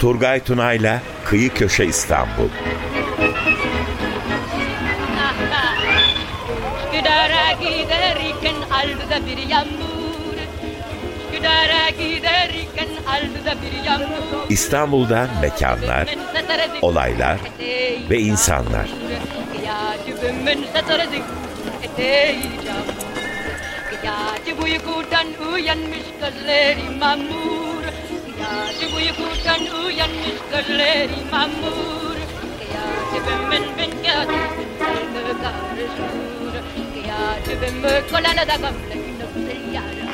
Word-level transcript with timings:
Turgay 0.00 0.40
Tunay'la 0.44 1.02
Kıyı 1.24 1.54
Köşe 1.54 1.84
İstanbul. 1.84 2.48
Üsküdar'a 6.84 7.52
giderken 7.52 8.54
aldı 8.70 9.26
bir 9.26 9.48
yağmur. 9.48 10.36
Üsküdar'a 11.32 11.90
giderken 11.90 12.88
aldı 13.08 13.58
bir 13.62 13.84
yağmur. 13.86 14.50
İstanbul'dan 14.50 15.28
mekanlar, 15.40 16.08
olaylar 16.82 17.38
ve 18.10 18.18
insanlar. 18.18 18.88
Gece 24.02 24.54
uykudan 24.62 25.26
uyanmış 25.52 26.06
gözleri 26.20 26.98
mamur 27.00 27.59
Gece 28.80 28.96
uykudan 28.96 29.84
uyanmış 29.84 30.38
gözleri 30.50 31.08
mamur 31.30 32.16
Gece 33.12 33.34
ben 33.50 33.64
gece 33.76 34.14
karışır 34.78 36.10
ben 37.62 37.74
kolana 38.10 38.44
da 38.48 38.56
gamle 38.56 38.94
günü 38.94 39.74
yarım 39.74 40.10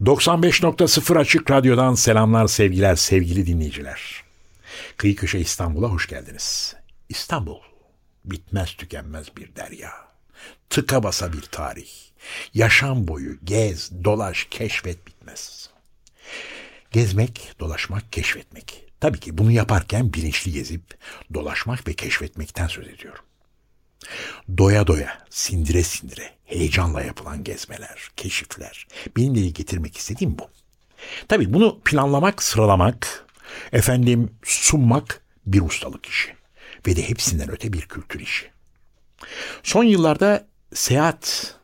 95.0 0.00 1.18
Açık 1.18 1.50
Radyo'dan 1.50 1.94
selamlar 1.94 2.46
sevgiler 2.46 2.94
sevgili 2.94 3.46
dinleyiciler. 3.46 4.22
Kıyı 4.96 5.16
Köşe 5.16 5.38
İstanbul'a 5.38 5.88
hoş 5.88 6.08
geldiniz. 6.08 6.76
İstanbul 7.08 7.58
bitmez 8.24 8.74
tükenmez 8.74 9.36
bir 9.36 9.56
derya. 9.56 10.11
Tıka 10.70 11.02
basa 11.02 11.32
bir 11.32 11.42
tarih. 11.42 11.90
Yaşam 12.54 13.08
boyu 13.08 13.36
gez, 13.44 14.04
dolaş, 14.04 14.46
keşfet 14.50 15.06
bitmez. 15.06 15.70
Gezmek, 16.90 17.52
dolaşmak, 17.60 18.12
keşfetmek. 18.12 18.84
Tabii 19.00 19.20
ki 19.20 19.38
bunu 19.38 19.50
yaparken 19.50 20.12
bilinçli 20.12 20.52
gezip 20.52 20.82
dolaşmak 21.34 21.88
ve 21.88 21.94
keşfetmekten 21.94 22.66
söz 22.66 22.88
ediyorum. 22.88 23.24
Doya 24.58 24.86
doya, 24.86 25.18
sindire 25.30 25.82
sindire, 25.82 26.30
heyecanla 26.44 27.02
yapılan 27.02 27.44
gezmeler, 27.44 28.10
keşifler. 28.16 28.86
Benim 29.16 29.34
de 29.34 29.40
getirmek 29.40 29.96
istediğim 29.96 30.38
bu. 30.38 30.50
Tabii 31.28 31.54
bunu 31.54 31.80
planlamak, 31.84 32.42
sıralamak, 32.42 33.26
efendim 33.72 34.30
sunmak 34.44 35.22
bir 35.46 35.60
ustalık 35.60 36.06
işi. 36.06 36.34
Ve 36.86 36.96
de 36.96 37.08
hepsinden 37.08 37.50
öte 37.50 37.72
bir 37.72 37.80
kültür 37.80 38.20
işi. 38.20 38.50
Son 39.62 39.84
yıllarda 39.84 40.46
seyahat 40.74 41.54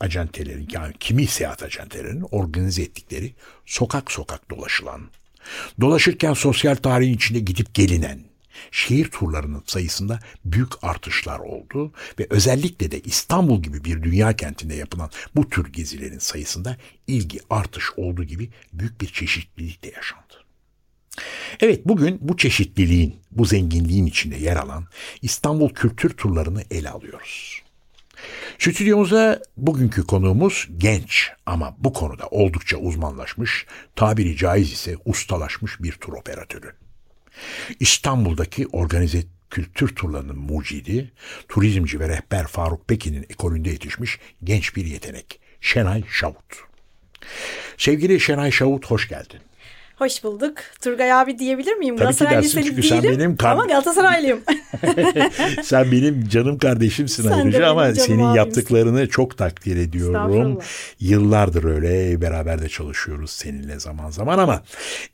acentelerin 0.00 0.68
yani 0.72 0.94
kimi 1.00 1.26
seyahat 1.26 1.62
acentelerinin 1.62 2.26
organize 2.30 2.82
ettikleri 2.82 3.34
sokak 3.66 4.12
sokak 4.12 4.50
dolaşılan, 4.50 5.00
dolaşırken 5.80 6.32
sosyal 6.32 6.74
tarihin 6.74 7.14
içinde 7.14 7.38
gidip 7.38 7.74
gelinen, 7.74 8.24
şehir 8.70 9.10
turlarının 9.10 9.62
sayısında 9.66 10.18
büyük 10.44 10.84
artışlar 10.84 11.38
oldu 11.38 11.92
ve 12.18 12.26
özellikle 12.30 12.90
de 12.90 13.00
İstanbul 13.00 13.62
gibi 13.62 13.84
bir 13.84 14.02
dünya 14.02 14.36
kentinde 14.36 14.74
yapılan 14.74 15.10
bu 15.36 15.48
tür 15.50 15.72
gezilerin 15.72 16.18
sayısında 16.18 16.76
ilgi 17.06 17.40
artış 17.50 17.84
olduğu 17.96 18.24
gibi 18.24 18.50
büyük 18.72 19.00
bir 19.00 19.06
çeşitlilik 19.06 19.84
de 19.84 19.92
yaşandı. 19.96 20.41
Evet 21.60 21.80
bugün 21.84 22.18
bu 22.20 22.36
çeşitliliğin, 22.36 23.16
bu 23.30 23.44
zenginliğin 23.44 24.06
içinde 24.06 24.36
yer 24.36 24.56
alan 24.56 24.86
İstanbul 25.22 25.68
kültür 25.68 26.10
turlarını 26.10 26.62
ele 26.70 26.90
alıyoruz. 26.90 27.62
Stüdyomuza 28.58 29.42
bugünkü 29.56 30.06
konuğumuz 30.06 30.68
genç 30.78 31.30
ama 31.46 31.76
bu 31.78 31.92
konuda 31.92 32.26
oldukça 32.26 32.76
uzmanlaşmış, 32.76 33.66
tabiri 33.96 34.36
caiz 34.36 34.72
ise 34.72 34.96
ustalaşmış 35.04 35.82
bir 35.82 35.92
tur 35.92 36.12
operatörü. 36.12 36.72
İstanbul'daki 37.80 38.66
organize 38.66 39.22
kültür 39.50 39.96
turlarının 39.96 40.38
mucidi, 40.38 41.12
turizmci 41.48 42.00
ve 42.00 42.08
rehber 42.08 42.46
Faruk 42.46 42.88
Pekin'in 42.88 43.22
ekolünde 43.22 43.70
yetişmiş 43.70 44.18
genç 44.44 44.76
bir 44.76 44.84
yetenek. 44.84 45.40
Şenay 45.60 46.02
Şavut. 46.10 46.64
Sevgili 47.78 48.20
Şenay 48.20 48.50
Şavut 48.50 48.86
hoş 48.86 49.08
geldin. 49.08 49.40
Hoş 50.02 50.24
bulduk. 50.24 50.54
Turgay 50.80 51.12
abi 51.12 51.38
diyebilir 51.38 51.72
miyim? 51.72 51.96
Tabii 51.96 52.14
ki 52.14 52.24
dersin 52.24 52.62
çünkü 52.62 52.82
sen 52.82 53.02
benim 53.02 53.36
kar... 53.36 53.52
Ama 53.52 53.66
Galatasaraylıyım. 53.66 54.40
sen 55.62 55.92
benim 55.92 56.28
canım 56.28 56.58
kardeşimsin 56.58 57.22
sen 57.22 57.30
ayrıca 57.30 57.66
ama 57.70 57.94
senin 57.94 58.34
yaptıklarını 58.34 59.08
çok 59.08 59.38
takdir 59.38 59.76
ediyorum. 59.76 60.58
Yıllardır 61.00 61.64
öyle 61.64 62.20
beraber 62.20 62.62
de 62.62 62.68
çalışıyoruz 62.68 63.30
seninle 63.30 63.80
zaman 63.80 64.10
zaman 64.10 64.38
ama 64.38 64.62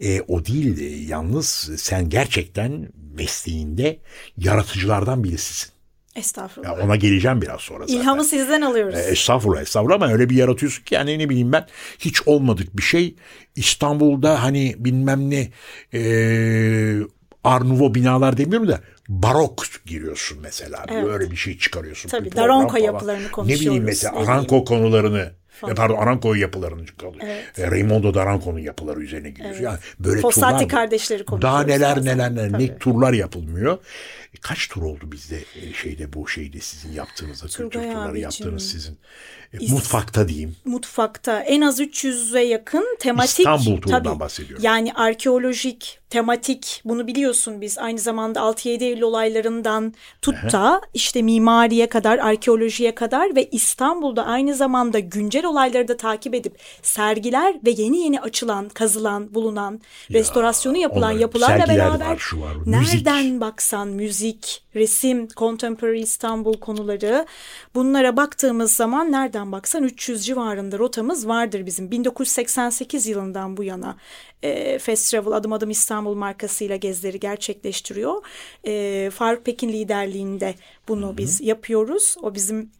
e, 0.00 0.21
o 0.21 0.44
değil 0.44 1.09
yalnız 1.09 1.71
sen 1.77 2.09
gerçekten 2.09 2.88
mesleğinde 3.15 3.98
yaratıcılardan 4.38 5.25
birisisin. 5.25 5.78
Estağfurullah. 6.18 6.78
Ya 6.78 6.84
ona 6.84 6.96
geleceğim 6.96 7.42
biraz 7.42 7.60
sonra 7.60 7.86
zaten. 7.86 8.00
İlhamı 8.00 8.24
sizden 8.24 8.60
alıyoruz. 8.60 8.94
E, 8.94 8.98
estağfurullah 8.98 9.62
estağfurullah 9.62 9.94
ama 9.94 10.12
öyle 10.12 10.30
bir 10.30 10.36
yaratıyorsun 10.36 10.84
ki 10.84 10.94
yani 10.94 11.18
ne 11.18 11.28
bileyim 11.28 11.52
ben 11.52 11.66
hiç 11.98 12.28
olmadık 12.28 12.76
bir 12.76 12.82
şey. 12.82 13.14
İstanbul'da 13.56 14.42
hani 14.42 14.74
bilmem 14.78 15.30
ne 15.30 15.48
e, 15.94 16.02
Arnuvo 17.44 17.94
binalar 17.94 18.36
demiyorum 18.36 18.68
da 18.68 18.80
barok 19.08 19.64
giriyorsun 19.86 20.38
mesela. 20.42 20.84
Evet. 20.88 21.04
Böyle 21.04 21.30
bir 21.30 21.36
şey 21.36 21.58
çıkarıyorsun. 21.58 22.08
Tabii 22.08 22.36
Daronco 22.36 22.76
yapılarını 22.76 23.30
konuşuyoruz. 23.30 23.64
Ne 23.64 23.66
bileyim 23.66 23.84
mesela 23.84 24.16
Aranko 24.16 24.64
konularını 24.64 25.32
e, 25.68 25.74
pardon 25.74 25.96
Aranco 25.96 26.34
yapılarını. 26.34 26.82
Evet. 27.20 27.58
E, 27.58 27.70
Raimondo 27.70 28.14
Daranco'nun 28.14 28.58
yapıları 28.58 29.00
üzerine 29.00 29.30
gidiyorsun. 29.30 29.54
Evet. 29.54 29.62
Yani 29.64 29.78
böyle 30.00 30.20
Fossati 30.20 30.54
turlar. 30.54 30.68
kardeşleri 30.68 31.24
konuşuyoruz. 31.24 31.54
Daha 31.54 31.62
neler 31.62 32.04
neler 32.04 32.34
neler 32.34 32.60
ne 32.60 32.78
turlar 32.78 33.12
yapılmıyor. 33.12 33.78
Kaç 34.41 34.69
tur 34.69 34.82
oldu 34.82 35.12
bizde 35.12 35.44
e, 35.62 35.72
şeyde 35.72 36.12
bu 36.12 36.28
şeyde 36.28 36.60
sizin 36.60 36.93
yaptığınızda 36.93 37.47
kültür 37.47 37.71
turları 37.71 38.19
yaptığınız 38.19 38.71
sizin 38.71 38.99
e, 39.53 39.72
mutfakta 39.72 40.28
diyeyim. 40.28 40.56
Mutfakta 40.65 41.41
en 41.41 41.60
az 41.60 41.81
300'e 41.81 42.43
yakın 42.43 42.97
tematik. 43.00 43.38
İstanbul 43.38 43.81
turundan 43.81 44.03
tabii, 44.03 44.21
bahsediyorum. 44.21 44.65
Yani 44.65 44.93
arkeolojik, 44.93 46.00
tematik 46.10 46.82
bunu 46.84 47.06
biliyorsun 47.06 47.60
biz 47.60 47.78
aynı 47.78 47.98
zamanda 47.98 48.41
6-7 48.41 48.84
Eylül 48.84 49.03
olaylarından 49.03 49.94
tut 50.22 50.53
da 50.53 50.81
işte 50.94 51.22
mimariye 51.22 51.88
kadar, 51.88 52.19
arkeolojiye 52.19 52.94
kadar 52.94 53.37
ve 53.37 53.48
İstanbul'da 53.50 54.27
aynı 54.27 54.54
zamanda 54.54 54.98
güncel 54.98 55.44
olayları 55.44 55.88
da 55.88 55.97
takip 55.97 56.34
edip 56.34 56.59
sergiler 56.82 57.54
ve 57.66 57.71
yeni 57.71 57.98
yeni 57.98 58.21
açılan, 58.21 58.69
kazılan, 58.69 59.34
bulunan, 59.34 59.81
ya, 60.09 60.21
restorasyonu 60.21 60.77
yapılan 60.77 61.12
yapılarla 61.12 61.69
beraber 61.69 62.06
var, 62.06 62.19
şu 62.19 62.41
var, 62.41 62.56
nereden 62.66 63.25
müzik. 63.25 63.41
baksan 63.41 63.88
müzik, 63.88 64.28
resim, 64.75 65.28
contemporary 65.28 66.00
İstanbul 66.00 66.55
konuları 66.55 67.27
bunlara 67.75 68.16
baktığımız 68.16 68.72
zaman 68.72 69.12
nereden 69.12 69.53
baksan 69.53 69.84
300 69.84 70.27
civarında 70.27 70.78
rotamız 70.78 71.28
vardır 71.28 71.66
bizim. 71.66 71.91
1988 71.91 73.06
yılından 73.06 73.56
bu 73.56 73.65
yana 73.65 73.97
e, 74.43 74.78
Fast 74.78 75.11
Travel 75.11 75.33
adım 75.33 75.53
adım 75.53 75.71
İstanbul 75.71 76.15
markasıyla 76.15 76.77
gezileri 76.77 77.21
gerçekleştiriyor. 77.21 78.22
E, 78.66 79.11
Faruk 79.11 79.44
Pekin 79.44 79.69
liderliğinde 79.69 80.55
bunu 80.89 81.06
Hı-hı. 81.06 81.16
biz 81.16 81.41
yapıyoruz. 81.41 82.16
O 82.22 82.34
bizim 82.34 82.71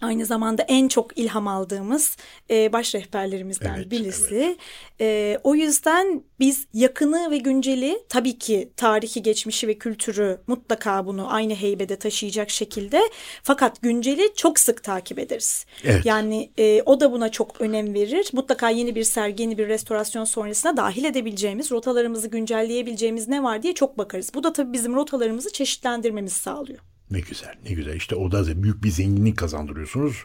aynı 0.00 0.26
zamanda 0.26 0.62
en 0.62 0.88
çok 0.88 1.18
ilham 1.18 1.48
aldığımız 1.48 2.16
e, 2.50 2.72
baş 2.72 2.94
rehberlerimizden 2.94 3.74
evet, 3.76 3.90
birisi. 3.90 4.34
Evet. 4.34 4.56
E, 5.00 5.38
o 5.44 5.54
yüzden 5.54 6.22
biz 6.40 6.66
yakını 6.74 7.30
ve 7.30 7.38
günceli 7.38 7.98
tabii 8.08 8.38
ki 8.38 8.72
tarihi 8.76 9.22
geçmişi 9.22 9.68
ve 9.68 9.74
kültürü 9.74 10.40
mutlaka 10.46 11.06
bunu 11.06 11.32
aynı 11.32 11.54
heybede 11.54 11.96
taşıyacak 11.96 12.50
şekilde 12.50 13.00
fakat 13.42 13.82
günceli 13.82 14.34
çok 14.36 14.58
sık 14.58 14.82
takip 14.82 15.18
ederiz. 15.18 15.66
Evet. 15.84 16.06
Yani 16.06 16.50
e, 16.58 16.82
o 16.86 17.00
da 17.00 17.12
buna 17.12 17.28
çok 17.28 17.60
önem 17.60 17.94
verir. 17.94 18.30
Mutlaka 18.32 18.70
yeni 18.70 18.94
bir 18.94 19.04
sergi, 19.04 19.42
yeni 19.42 19.58
bir 19.58 19.68
restorasyon 19.68 20.24
sonrasına 20.24 20.76
dahil 20.76 21.04
edebileceğimiz, 21.04 21.70
rotalarımızı 21.70 22.28
güncelleyebileceğimiz 22.28 23.28
ne 23.28 23.42
var 23.42 23.62
diye 23.62 23.74
çok 23.74 23.98
bakarız. 23.98 24.30
Bu 24.34 24.42
da 24.42 24.52
tabii 24.52 24.72
bizim 24.72 24.94
rotalarımızı 24.94 25.52
çeşitlendirmemizi 25.52 26.34
sağlıyor. 26.34 26.89
Ne 27.10 27.20
güzel, 27.20 27.54
ne 27.64 27.72
güzel. 27.72 27.96
İşte 27.96 28.14
o 28.14 28.32
da 28.32 28.62
büyük 28.62 28.84
bir 28.84 28.90
zenginlik 28.90 29.38
kazandırıyorsunuz. 29.38 30.16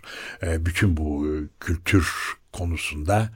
E, 0.44 0.66
bütün 0.66 0.98
bu 0.98 1.28
e, 1.28 1.34
kültür 1.60 2.08
konusunda 2.58 3.30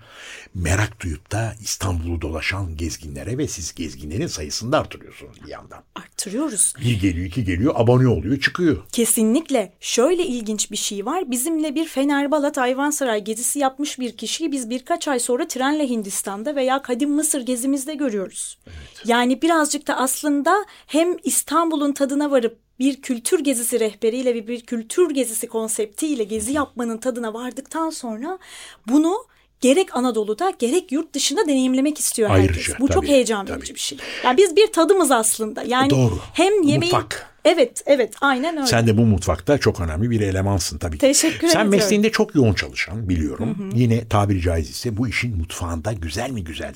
merak 0.54 1.02
duyup 1.02 1.32
da 1.32 1.56
İstanbul'u 1.62 2.22
dolaşan 2.22 2.78
gezginlere 2.78 3.38
ve 3.38 3.48
siz 3.48 3.76
gezginlerin 3.76 4.28
sayısını 4.28 4.72
da 4.72 4.80
artırıyorsunuz 4.80 5.44
bir 5.46 5.50
yandan. 5.50 5.84
Arttırıyoruz. 5.96 6.74
Bir 6.82 7.00
geliyor, 7.00 7.26
iki 7.26 7.44
geliyor, 7.44 7.74
abone 7.76 8.08
oluyor, 8.08 8.40
çıkıyor. 8.40 8.84
Kesinlikle. 8.92 9.74
Şöyle 9.80 10.26
ilginç 10.26 10.72
bir 10.72 10.78
şey 10.78 11.06
var. 11.06 11.32
Bizimle 11.32 11.76
bir 11.76 11.88
Fenerbalat 11.88 12.58
Ayvansaray 12.58 13.24
gezisi 13.24 13.60
yapmış 13.60 14.00
bir 14.00 14.18
kişiyi 14.18 14.52
biz 14.52 14.70
birkaç 14.70 15.08
ay 15.08 15.20
sonra 15.20 15.48
trenle 15.48 15.90
Hindistan'da 15.90 16.56
veya 16.56 16.82
Kadim 16.82 17.12
Mısır 17.12 17.42
gezimizde 17.42 17.96
görüyoruz. 17.96 18.58
Evet. 18.68 19.04
Yani 19.06 19.42
birazcık 19.42 19.88
da 19.88 19.98
aslında 19.98 20.66
hem 20.88 21.18
İstanbul'un 21.24 21.94
tadına 21.94 22.32
varıp 22.32 22.69
bir 22.80 23.02
kültür 23.02 23.40
gezisi 23.40 23.80
rehberiyle 23.80 24.36
ve 24.36 24.48
bir 24.48 24.62
kültür 24.62 25.10
gezisi 25.10 25.48
konseptiyle 25.48 26.24
gezi 26.24 26.54
yapmanın 26.54 26.98
tadına 26.98 27.34
vardıktan 27.34 27.90
sonra 27.90 28.40
bunu 28.88 29.26
gerek 29.62 29.96
Anadolu'da 29.96 30.54
gerek 30.60 30.92
yurt 30.92 31.14
dışında 31.14 31.46
deneyimlemek 31.48 32.00
istiyor 32.00 32.30
herkes. 32.30 32.50
Ayrıca, 32.50 32.74
Bu 32.80 32.88
çok 32.88 32.96
tabii, 32.96 33.08
heyecan 33.08 33.46
tabii. 33.46 33.58
verici 33.58 33.76
bir 33.76 33.80
şey. 33.80 33.98
Yani 34.24 34.38
biz 34.38 34.56
bir 34.56 34.68
tadımız 34.68 35.12
aslında. 35.12 35.64
Yani 35.64 35.90
Doğru. 35.90 36.20
hem 36.34 36.64
yemeği 36.64 36.92
Mutfak. 36.92 37.30
Evet, 37.46 37.84
evet, 37.86 38.14
aynen 38.22 38.58
öyle. 38.58 38.68
Sen 38.68 38.88
de 38.88 38.98
bu 38.98 39.02
mutfakta 39.02 39.58
çok 39.58 39.80
önemli 39.80 40.10
bir 40.10 40.22
elemansın 40.22 40.78
tabii. 40.78 40.98
Teşekkür 40.98 41.40
Sen 41.40 41.48
ediyorum. 41.48 41.70
mesleğinde 41.70 42.12
çok 42.12 42.36
yoğun 42.36 42.54
çalışan 42.54 43.10
biliyorum. 43.10 43.72
Yine 43.76 44.08
tabiri 44.08 44.42
caizse 44.42 44.98
bu 44.98 45.08
işin 45.08 45.38
mutfağında 45.38 45.94
güzel 45.94 46.30
mi 46.32 46.44
güzel 46.44 46.76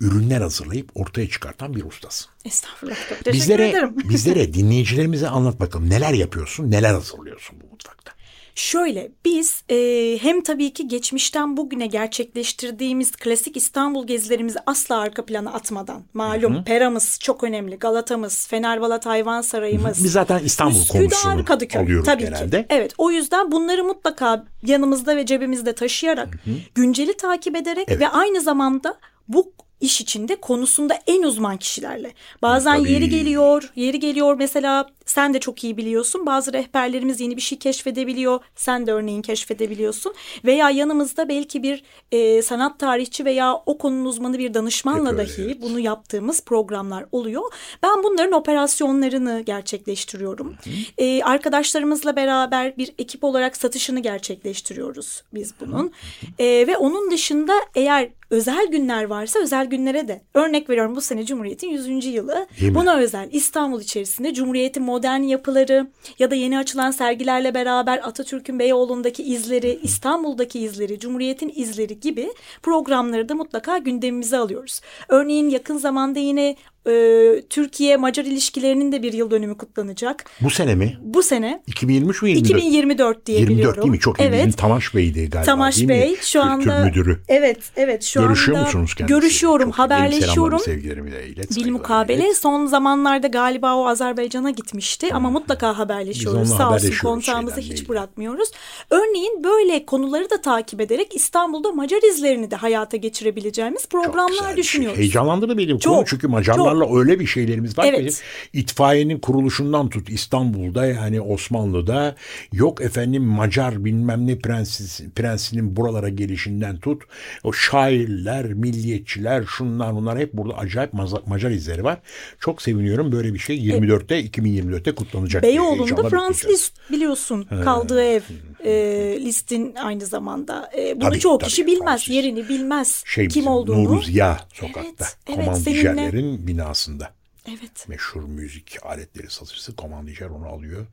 ürünler 0.00 0.40
hazırlayıp 0.40 0.90
ortaya 0.94 1.28
çıkartan 1.28 1.74
bir 1.74 1.84
ustasın. 1.84 2.28
Estağfurullah. 2.44 2.96
Teşekkür 3.08 3.32
Bizlere, 3.32 3.68
ederim. 3.68 3.94
bizlere 4.08 4.54
dinleyicilerimize 4.54 5.28
anlat 5.28 5.60
bakalım 5.60 5.90
neler 5.90 6.12
yapıyorsun, 6.12 6.70
neler 6.70 6.94
hazırlıyorsun 6.94 7.56
bu 7.60 7.66
mutfakta. 7.70 8.12
Şöyle 8.54 9.12
biz 9.24 9.64
e, 9.70 10.18
hem 10.22 10.42
tabii 10.42 10.72
ki 10.72 10.88
geçmişten 10.88 11.56
bugüne 11.56 11.86
gerçekleştirdiğimiz 11.86 13.10
klasik 13.12 13.56
İstanbul 13.56 14.06
gezilerimizi 14.06 14.58
asla 14.66 14.98
arka 14.98 15.24
plana 15.26 15.52
atmadan 15.52 16.02
malum 16.14 16.64
Pera'mız 16.64 17.18
çok 17.22 17.44
önemli 17.44 17.76
Galata'mız 17.78 18.46
Fenerbalat 18.46 19.06
Hayvan 19.06 19.40
Sarayımız 19.40 20.04
Biz 20.04 20.12
zaten 20.12 20.38
İstanbul 20.44 20.80
Üsküdar, 20.80 21.00
konusunu 21.00 21.44
Kadıköy. 21.44 21.82
alıyoruz 21.82 22.06
tabii 22.06 22.22
genelde. 22.22 22.60
Ki. 22.60 22.66
Evet 22.70 22.94
o 22.98 23.10
yüzden 23.10 23.52
bunları 23.52 23.84
mutlaka 23.84 24.44
yanımızda 24.62 25.16
ve 25.16 25.26
cebimizde 25.26 25.72
taşıyarak 25.74 26.28
günceli 26.74 27.16
takip 27.16 27.56
ederek 27.56 27.84
Evet. 27.88 28.00
ve 28.00 28.08
aynı 28.08 28.40
zamanda 28.40 28.98
bu 29.28 29.52
iş 29.82 30.00
içinde 30.00 30.36
konusunda 30.36 30.98
en 31.06 31.22
uzman 31.22 31.56
kişilerle. 31.56 32.12
Bazen 32.42 32.78
Tabii. 32.78 32.92
yeri 32.92 33.08
geliyor, 33.08 33.72
yeri 33.76 34.00
geliyor 34.00 34.34
mesela 34.38 34.90
sen 35.12 35.34
de 35.34 35.40
çok 35.40 35.64
iyi 35.64 35.76
biliyorsun. 35.76 36.26
Bazı 36.26 36.52
rehberlerimiz 36.52 37.20
yeni 37.20 37.36
bir 37.36 37.42
şey 37.42 37.58
keşfedebiliyor. 37.58 38.40
Sen 38.56 38.86
de 38.86 38.92
örneğin 38.92 39.22
keşfedebiliyorsun. 39.22 40.14
Veya 40.44 40.70
yanımızda 40.70 41.28
belki 41.28 41.62
bir 41.62 41.82
e, 42.12 42.42
sanat 42.42 42.78
tarihçi 42.78 43.24
veya 43.24 43.54
o 43.66 43.78
konunun 43.78 44.04
uzmanı 44.04 44.38
bir 44.38 44.54
danışmanla 44.54 45.10
öyle, 45.10 45.18
dahi 45.18 45.42
evet. 45.42 45.62
bunu 45.62 45.80
yaptığımız 45.80 46.44
programlar 46.44 47.04
oluyor. 47.12 47.42
Ben 47.82 48.02
bunların 48.02 48.32
operasyonlarını 48.32 49.40
gerçekleştiriyorum. 49.40 50.54
Ee, 50.98 51.22
arkadaşlarımızla 51.22 52.16
beraber 52.16 52.76
bir 52.76 52.94
ekip 52.98 53.24
olarak 53.24 53.56
satışını 53.56 54.00
gerçekleştiriyoruz 54.00 55.22
biz 55.34 55.54
bunun. 55.60 55.92
Ee, 56.38 56.44
ve 56.44 56.76
onun 56.76 57.10
dışında 57.10 57.52
eğer 57.74 58.08
özel 58.32 58.66
günler 58.66 59.04
varsa 59.04 59.38
özel 59.38 59.66
günlere 59.66 60.08
de 60.08 60.20
örnek 60.34 60.70
veriyorum 60.70 60.96
bu 60.96 61.00
sene 61.00 61.26
Cumhuriyet'in 61.26 61.68
100. 61.68 62.06
yılı. 62.06 62.46
Buna 62.60 62.96
özel 62.96 63.28
İstanbul 63.32 63.80
içerisinde 63.80 64.34
Cumhuriyet'in 64.34 64.82
modern 64.82 65.01
yapıları 65.02 65.86
ya 66.18 66.30
da 66.30 66.34
yeni 66.34 66.58
açılan 66.58 66.90
sergilerle 66.90 67.54
beraber 67.54 68.00
Atatürk'ün 68.08 68.58
Beyoğlu'ndaki 68.58 69.22
izleri, 69.22 69.78
İstanbul'daki 69.82 70.60
izleri, 70.60 70.98
Cumhuriyet'in 70.98 71.52
izleri 71.56 72.00
gibi 72.00 72.32
programları 72.62 73.28
da 73.28 73.34
mutlaka 73.34 73.78
gündemimize 73.78 74.38
alıyoruz. 74.38 74.80
Örneğin 75.08 75.48
yakın 75.48 75.76
zamanda 75.76 76.18
yine 76.18 76.56
e, 76.88 77.42
Türkiye-Macar 77.50 78.24
ilişkilerinin 78.24 78.92
de 78.92 79.02
bir 79.02 79.12
yıl 79.12 79.30
dönümü 79.30 79.56
kutlanacak. 79.56 80.24
Bu 80.40 80.50
sene 80.50 80.74
mi? 80.74 80.98
Bu 81.02 81.22
sene 81.22 81.62
2023 81.66 82.22
mü 82.22 82.28
24? 82.30 82.50
2024 82.50 83.26
diye 83.26 83.38
24 83.38 83.58
biliyorum. 83.58 83.82
değil 83.82 83.90
mi? 83.92 83.98
Çok 84.00 84.20
iyi. 84.20 84.22
Evet. 84.22 84.38
Bizim 84.38 84.52
Tamaş 84.52 84.94
Bey'di 84.94 85.30
galiba 85.30 85.46
Tamaş 85.46 85.76
değil 85.76 85.86
mi? 85.88 85.94
Bey 85.94 86.16
şu 86.22 86.42
anda 86.42 86.62
Kültür 86.64 86.84
müdürü. 87.00 87.22
Evet, 87.28 87.58
evet 87.76 88.02
şu 88.04 88.20
Görüşüyor 88.20 88.58
anda 88.58 88.66
musunuz 88.66 88.94
kendisiyle? 88.94 89.20
görüşüyorum, 89.20 89.70
Çok- 89.70 89.78
haberleşiyorum. 89.78 90.58
sevgilerimi 90.58 91.12
de 91.12 91.26
ilet. 91.26 91.38
Bil 91.38 91.44
saygılarımı 91.54 91.78
mukabele 91.78 92.24
ilet. 92.24 92.36
son 92.36 92.66
zamanlarda 92.66 93.26
galiba 93.26 93.74
o 93.74 93.86
Azerbaycan'a 93.86 94.50
gitmişti 94.50 95.14
ama 95.14 95.30
mutlaka 95.30 95.78
haberleşiyoruz. 95.78 96.48
Sağ 96.48 96.74
olsun 96.74 96.92
kontağımızı 97.02 97.60
hiç 97.60 97.80
belli. 97.80 97.88
bırakmıyoruz. 97.88 98.48
Örneğin 98.90 99.44
böyle 99.44 99.86
konuları 99.86 100.30
da 100.30 100.40
takip 100.40 100.80
ederek 100.80 101.14
İstanbul'da 101.16 101.72
Macar 101.72 102.10
izlerini 102.10 102.50
de 102.50 102.56
hayata 102.56 102.96
geçirebileceğimiz 102.96 103.86
programlar 103.88 104.48
şey. 104.48 104.56
düşünüyoruz. 104.56 104.98
Heyecanlandırdı 104.98 105.58
benim 105.58 105.78
Çok, 105.78 105.94
konu 105.94 106.04
çünkü 106.06 106.28
Macarlarla 106.72 106.98
öyle 106.98 107.20
bir 107.20 107.26
şeylerimiz 107.26 107.78
var 107.78 107.86
Evet. 107.88 108.14
ki 108.14 108.58
itfaiyenin 108.58 109.18
kuruluşundan 109.18 109.88
tut 109.88 110.10
İstanbul'da 110.10 110.86
yani 110.86 111.20
Osmanlı'da 111.20 112.16
yok 112.52 112.80
efendim 112.80 113.22
Macar 113.22 113.84
bilmem 113.84 114.26
ne 114.26 114.38
prenses, 114.38 115.00
prensinin 115.16 115.76
buralara 115.76 116.08
gelişinden 116.08 116.78
tut 116.78 117.02
o 117.44 117.52
şairler, 117.52 118.54
milliyetçiler 118.54 119.44
şunlar 119.44 119.94
bunlar 119.94 120.18
hep 120.18 120.32
burada 120.32 120.58
acayip 120.58 120.92
Macar 121.26 121.50
izleri 121.50 121.84
var. 121.84 121.98
Çok 122.40 122.62
seviniyorum 122.62 123.12
böyle 123.12 123.34
bir 123.34 123.38
şey 123.38 123.56
24'te 123.56 124.20
2024'te 124.20 124.94
kutlanacak. 124.94 125.42
Beyoğlu'nda 125.42 125.82
heyecanla 125.82 126.08
Frans 126.08 126.28
bekleyeceğiz. 126.28 126.60
Liszt 126.60 126.90
biliyorsun 126.90 127.46
kaldığı 127.64 128.02
ev 128.02 128.20
e, 128.64 128.72
Listin 129.20 129.74
aynı 129.74 130.06
zamanda. 130.06 130.70
E, 130.78 131.00
bunu 131.00 131.08
Tabii, 131.08 131.18
çoğu 131.18 131.38
tabii, 131.38 131.48
kişi 131.48 131.66
bilmez, 131.66 131.84
Fransız. 131.84 132.14
yerini 132.14 132.48
bilmez 132.48 133.02
şey 133.06 133.28
kim 133.28 133.46
olduğunu. 133.46 133.84
Nuruz 133.84 134.14
Ya 134.14 134.40
sokakta. 134.54 134.80
Evet, 134.98 135.16
evet, 135.28 135.46
Komandişerlerin 135.46 136.46
binasında. 136.62 137.12
Evet. 137.48 137.88
meşhur 137.88 138.22
müzik 138.22 138.76
aletleri 138.82 139.30
satıcısı 139.30 139.76
komandijer 139.76 140.26
onu 140.26 140.46
alıyor. 140.46 140.86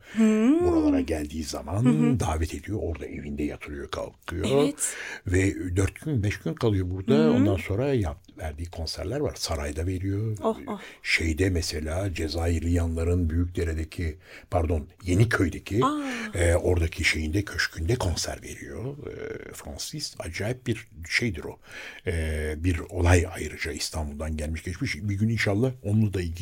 Buralara 0.63 1.01
geldiği 1.01 1.44
zaman 1.44 1.86
davet 2.19 2.54
ediyor. 2.54 2.80
Orada 2.81 3.06
evinde 3.06 3.44
yatırıyor, 3.44 3.92
kalkıyor. 3.92 4.46
Evet. 4.51 4.96
Ve 5.28 5.75
dört 5.75 6.01
gün, 6.01 6.24
beş 6.24 6.40
gün 6.40 6.54
kalıyor 6.54 6.88
burada. 6.90 7.31
Ondan 7.31 7.56
sonra 7.56 7.94
yap, 7.94 8.18
verdiği 8.38 8.69
konserler 8.69 9.19
var. 9.19 9.36
Sarayda 9.36 9.88
veriyor. 9.88 10.38
Oh, 10.44 10.57
oh. 10.68 10.80
Şeyde 11.04 11.50
mesela 11.50 12.13
Cezayirliyanların 12.13 13.30
Büyükdere'deki, 13.30 14.18
pardon 14.51 14.88
Yeniköy'deki 15.06 15.81
e, 16.34 16.56
oradaki 16.56 17.04
şeyinde 17.04 17.46
köşkünde 17.46 17.96
konser 17.96 18.42
veriyor. 18.44 18.98
E, 19.07 19.54
Francis 19.54 20.16
acayip 20.19 20.68
bir 20.68 20.88
şeydir 21.10 21.44
o. 21.44 21.60
E, 22.07 22.56
bir 22.57 22.80
olay 22.80 23.28
ayrıca 23.36 23.72
İstanbul'dan 23.72 24.38
gelmiş 24.38 24.63
geçmiş. 24.63 24.96
Bir 24.96 25.16
gün 25.16 25.30
inşallah 25.30 25.72
onunla 25.84 26.13
da 26.13 26.22
ilgili 26.22 26.38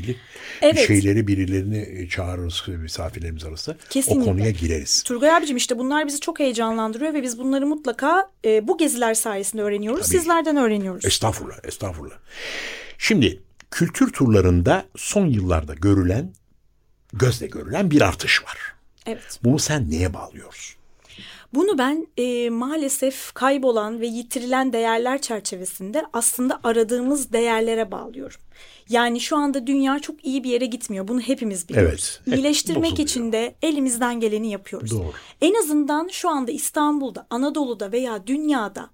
Evet. 0.61 0.75
bir 0.75 0.81
şeyleri 0.81 1.27
birilerini 1.27 2.01
e, 2.01 2.09
çağırırız 2.09 2.63
misafirlerimiz 2.67 3.43
arasında. 3.43 3.77
Kesinlikle. 3.89 4.21
O 4.21 4.25
konuya 4.25 4.51
gireriz. 4.51 5.03
Turgay 5.03 5.31
abicim 5.31 5.57
işte 5.57 5.77
bunlar 5.77 6.07
bizi 6.07 6.19
çok 6.19 6.39
heyecanlandırıyor 6.39 7.13
ve 7.13 7.23
biz 7.23 7.39
bunları 7.39 7.67
mutlaka 7.67 8.31
e, 8.45 8.67
bu 8.67 8.77
geziler 8.77 9.13
sayesinde 9.13 9.61
öğreniyoruz. 9.61 10.07
Tabii. 10.07 10.17
Sizlerden 10.17 10.57
öğreniyoruz. 10.57 11.05
Estağfurullah, 11.05 11.57
estağfurullah. 11.63 12.15
Şimdi 12.97 13.41
kültür 13.71 14.11
turlarında 14.11 14.85
son 14.95 15.25
yıllarda 15.25 15.73
görülen, 15.73 16.31
gözle 17.13 17.47
görülen 17.47 17.91
bir 17.91 18.01
artış 18.01 18.43
var. 18.43 18.57
Evet. 19.05 19.39
Bunu 19.43 19.59
sen 19.59 19.91
neye 19.91 20.13
bağlıyorsun? 20.13 20.77
Bunu 21.53 21.77
ben 21.77 22.07
e, 22.17 22.49
maalesef 22.49 23.33
kaybolan 23.33 24.01
ve 24.01 24.07
yitirilen 24.07 24.73
değerler 24.73 25.21
çerçevesinde 25.21 26.03
aslında 26.13 26.59
aradığımız 26.63 27.33
değerlere 27.33 27.91
bağlıyorum. 27.91 28.41
Yani 28.89 29.19
şu 29.19 29.37
anda 29.37 29.67
dünya 29.67 29.99
çok 29.99 30.25
iyi 30.25 30.43
bir 30.43 30.49
yere 30.49 30.65
gitmiyor. 30.65 31.07
Bunu 31.07 31.19
hepimiz 31.19 31.69
biliyoruz. 31.69 32.19
Evet, 32.27 32.37
İyileştirmek 32.37 32.99
için 32.99 33.31
de 33.31 33.55
elimizden 33.61 34.19
geleni 34.19 34.51
yapıyoruz. 34.51 34.91
Doğru. 34.91 35.13
En 35.41 35.53
azından 35.53 36.07
şu 36.11 36.29
anda 36.29 36.51
İstanbul'da, 36.51 37.27
Anadolu'da 37.29 37.91
veya 37.91 38.27
dünyada 38.27 38.89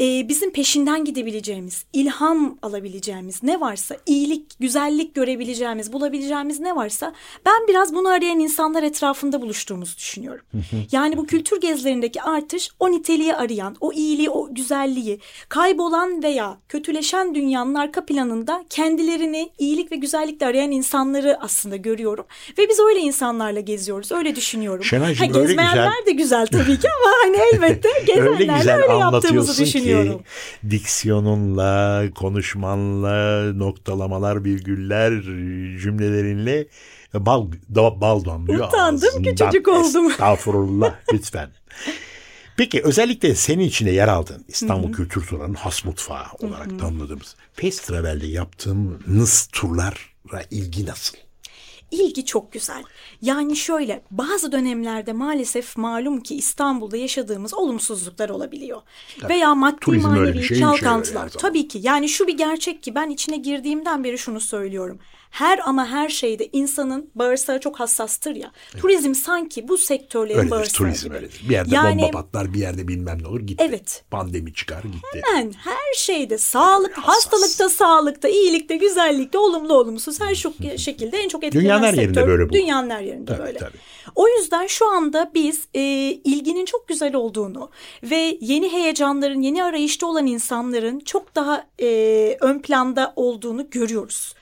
e, 0.00 0.28
bizim 0.28 0.52
peşinden 0.52 1.04
gidebileceğimiz, 1.04 1.84
ilham 1.92 2.58
alabileceğimiz 2.62 3.42
ne 3.42 3.60
varsa, 3.60 3.96
iyilik, 4.06 4.60
güzellik 4.60 5.14
görebileceğimiz, 5.14 5.92
bulabileceğimiz 5.92 6.60
ne 6.60 6.76
varsa 6.76 7.14
ben 7.46 7.68
biraz 7.68 7.94
bunu 7.94 8.08
arayan 8.08 8.38
insanlar 8.38 8.82
etrafında 8.82 9.42
buluştuğumuzu 9.42 9.96
düşünüyorum. 9.96 10.44
yani 10.92 11.16
bu 11.16 11.26
kültür 11.26 11.60
gezilerindeki 11.60 12.22
artış 12.22 12.70
o 12.80 12.90
niteliği 12.90 13.34
arayan, 13.34 13.76
o 13.80 13.92
iyiliği, 13.92 14.30
o 14.30 14.54
güzelliği, 14.54 15.20
kaybolan 15.48 16.22
veya 16.22 16.56
kötüleşen 16.68 17.34
dünyanın 17.34 17.74
arka 17.74 18.06
planında 18.06 18.64
kendilerini 18.70 19.27
iyilik 19.58 19.92
ve 19.92 19.96
güzellikle 19.96 20.46
arayan 20.46 20.70
insanları 20.70 21.38
aslında 21.40 21.76
görüyorum. 21.76 22.26
Ve 22.58 22.68
biz 22.68 22.80
öyle 22.80 23.00
insanlarla 23.00 23.60
geziyoruz, 23.60 24.12
öyle 24.12 24.36
düşünüyorum. 24.36 24.84
Şenaycığım, 24.84 25.26
ha, 25.32 25.38
öyle 25.38 25.46
gezmeyenler 25.48 25.84
güzel- 25.90 26.06
de 26.06 26.12
güzel 26.12 26.46
tabii 26.46 26.78
ki 26.78 26.88
ama 27.00 27.12
hani 27.24 27.36
elbette 27.54 27.88
gezenlerle 28.06 28.30
Öyle 28.30 28.44
güzel 28.58 28.82
öyle 28.82 28.98
yaptığımızı 28.98 29.64
düşünüyorum. 29.64 30.18
ki 30.18 30.24
diksiyonunla, 30.70 32.02
konuşmanla, 32.14 33.52
noktalamalar, 33.52 34.44
virgüller, 34.44 35.12
cümlelerinle 35.82 36.66
bal, 37.14 37.46
bal 38.00 38.24
damlıyor 38.24 38.68
Utandım, 38.68 39.08
ağzından. 39.08 39.22
küçücük 39.22 39.68
oldum. 39.68 40.10
Estağfurullah 40.10 40.94
lütfen. 41.12 41.48
Peki 42.58 42.82
özellikle 42.82 43.34
senin 43.34 43.64
içine 43.64 43.90
yer 43.90 44.08
aldığın 44.08 44.44
İstanbul 44.48 44.92
Kültür 44.92 45.26
Turları'nın 45.26 45.54
has 45.54 45.84
mutfağı 45.84 46.24
olarak 46.38 46.78
tanımladığımız 46.78 47.36
Fast 47.52 47.86
Travel'de 47.86 48.26
yaptığınız 48.26 49.48
turlara 49.52 50.42
ilgi 50.50 50.86
nasıl? 50.86 51.16
İlgi 51.90 52.24
çok 52.24 52.52
güzel. 52.52 52.82
Yani 53.22 53.56
şöyle 53.56 54.02
bazı 54.10 54.52
dönemlerde 54.52 55.12
maalesef 55.12 55.76
malum 55.76 56.20
ki 56.20 56.34
İstanbul'da 56.34 56.96
yaşadığımız 56.96 57.54
olumsuzluklar 57.54 58.28
olabiliyor. 58.28 58.82
Veya 59.28 59.54
maddi 59.54 59.80
Turizm 59.80 60.08
manevi 60.08 60.38
şey, 60.38 60.48
şey 60.48 60.60
çalkantılar. 60.60 61.28
zaman. 61.28 61.28
Tabii 61.28 61.68
ki 61.68 61.78
yani 61.82 62.08
şu 62.08 62.26
bir 62.26 62.36
gerçek 62.36 62.82
ki 62.82 62.94
ben 62.94 63.10
içine 63.10 63.36
girdiğimden 63.36 64.04
beri 64.04 64.18
şunu 64.18 64.40
söylüyorum. 64.40 64.98
Her 65.30 65.60
ama 65.64 65.86
her 65.86 66.08
şeyde 66.08 66.48
insanın 66.52 67.10
bağırsağı 67.14 67.60
çok 67.60 67.80
hassastır 67.80 68.36
ya. 68.36 68.52
Turizm 68.80 69.14
sanki 69.14 69.68
bu 69.68 69.78
sektörlerin 69.78 70.38
Öyledir 70.38 70.50
bağırsağı 70.50 70.72
turizm 70.74 71.06
gibi. 71.06 71.16
öyledir. 71.16 71.40
Bir 71.48 71.52
yerde 71.54 71.74
Yani- 71.74 72.02
bomba 72.02 72.10
patlar 72.10 72.54
bir 72.54 72.58
yerde 72.60 72.88
bilmem 72.88 73.22
ne 73.22 73.26
olur 73.28 73.40
gitti. 73.40 73.64
Evet. 73.68 74.04
Pandemi 74.10 74.54
çıkar 74.54 74.82
gitti. 74.82 75.22
Hemen 75.24 75.52
her 75.52 75.94
şeyde 75.96 76.38
sağlık, 76.38 76.98
Hassas. 76.98 77.14
hastalıkta, 77.14 77.68
sağlıkta, 77.68 78.28
iyilikte, 78.28 78.76
güzellikte, 78.76 79.38
olumlu 79.38 79.74
olumsuz 79.74 80.20
her 80.20 80.34
çok 80.34 80.52
şekilde 80.76 81.18
en 81.18 81.28
çok 81.28 81.44
etkilenen 81.44 81.64
Dünyanın 81.64 81.82
her 81.86 81.94
yerinde 81.94 82.14
sektör. 82.20 82.28
böyle 82.28 82.48
bu. 82.48 82.52
Dünyanın 82.52 82.90
her 82.90 83.00
yerinde 83.02 83.32
Tabii, 83.32 83.46
böyle. 83.46 83.58
tabii. 83.58 83.76
O 84.14 84.28
yüzden 84.28 84.66
şu 84.66 84.88
anda 84.88 85.30
biz 85.34 85.60
e, 85.74 85.80
ilginin 86.24 86.64
çok 86.64 86.88
güzel 86.88 87.14
olduğunu 87.14 87.70
ve 88.02 88.38
yeni 88.40 88.72
heyecanların, 88.72 89.42
yeni 89.42 89.64
arayışta 89.64 90.06
olan 90.06 90.26
insanların 90.26 90.98
çok 91.00 91.34
daha 91.34 91.66
e, 91.82 91.86
ön 92.40 92.58
planda 92.58 93.12
olduğunu 93.16 93.70
görüyoruz. 93.70 94.34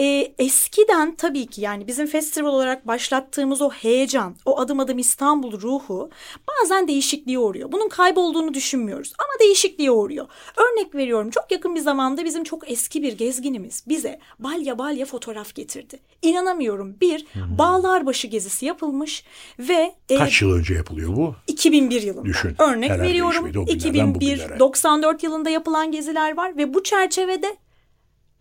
E, 0.00 0.34
eskiden 0.38 1.14
tabii 1.14 1.46
ki 1.46 1.60
yani 1.60 1.86
bizim 1.86 2.06
festival 2.06 2.50
olarak 2.50 2.86
başlattığımız 2.86 3.62
o 3.62 3.70
heyecan, 3.70 4.36
o 4.44 4.60
adım 4.60 4.80
adım 4.80 4.98
İstanbul 4.98 5.60
ruhu 5.60 6.10
bazen 6.48 6.88
değişikliğe 6.88 7.38
uğruyor. 7.38 7.72
Bunun 7.72 7.88
kaybolduğunu 7.88 8.54
düşünmüyoruz 8.54 9.12
ama 9.18 9.40
değişikliğe 9.40 9.90
uğruyor. 9.90 10.26
Örnek 10.56 10.94
veriyorum 10.94 11.30
çok 11.30 11.52
yakın 11.52 11.74
bir 11.74 11.80
zamanda 11.80 12.24
bizim 12.24 12.44
çok 12.44 12.70
eski 12.70 13.02
bir 13.02 13.12
gezginimiz 13.18 13.84
bize 13.88 14.18
balya 14.38 14.78
balya 14.78 15.06
fotoğraf 15.06 15.54
getirdi. 15.54 15.98
İnanamıyorum 16.22 16.96
bir 17.00 17.26
Bağlarbaşı 17.58 18.26
gezisi 18.26 18.66
yapılmış 18.66 19.24
ve 19.58 19.94
e, 20.08 20.16
Kaç 20.16 20.42
yıl 20.42 20.52
önce 20.52 20.74
yapılıyor 20.74 21.16
bu? 21.16 21.34
2001 21.46 22.02
yılında. 22.02 22.24
Düşün, 22.24 22.54
Örnek 22.58 22.90
veriyorum 22.90 23.44
değişmedi 23.44 23.58
o 23.58 23.66
günlerden 23.66 23.88
2001, 23.88 24.14
bugünlere. 24.14 24.58
94 24.58 25.22
yılında 25.22 25.50
yapılan 25.50 25.92
geziler 25.92 26.36
var 26.36 26.56
ve 26.56 26.74
bu 26.74 26.82
çerçevede 26.82 27.56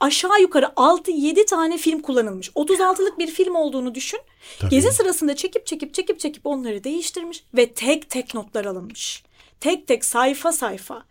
aşağı 0.01 0.41
yukarı 0.41 0.65
6-7 0.65 1.45
tane 1.45 1.77
film 1.77 2.01
kullanılmış. 2.01 2.49
36'lık 2.49 3.19
bir 3.19 3.27
film 3.27 3.55
olduğunu 3.55 3.95
düşün. 3.95 4.19
Tabii. 4.59 4.69
Gezi 4.69 4.91
sırasında 4.91 5.35
çekip 5.35 5.65
çekip 5.65 5.93
çekip 5.93 6.19
çekip 6.19 6.45
onları 6.45 6.83
değiştirmiş 6.83 7.43
ve 7.53 7.73
tek 7.73 8.09
tek 8.09 8.33
notlar 8.33 8.65
alınmış. 8.65 9.23
Tek 9.59 9.87
tek 9.87 10.05
sayfa 10.05 10.51
sayfa. 10.51 11.03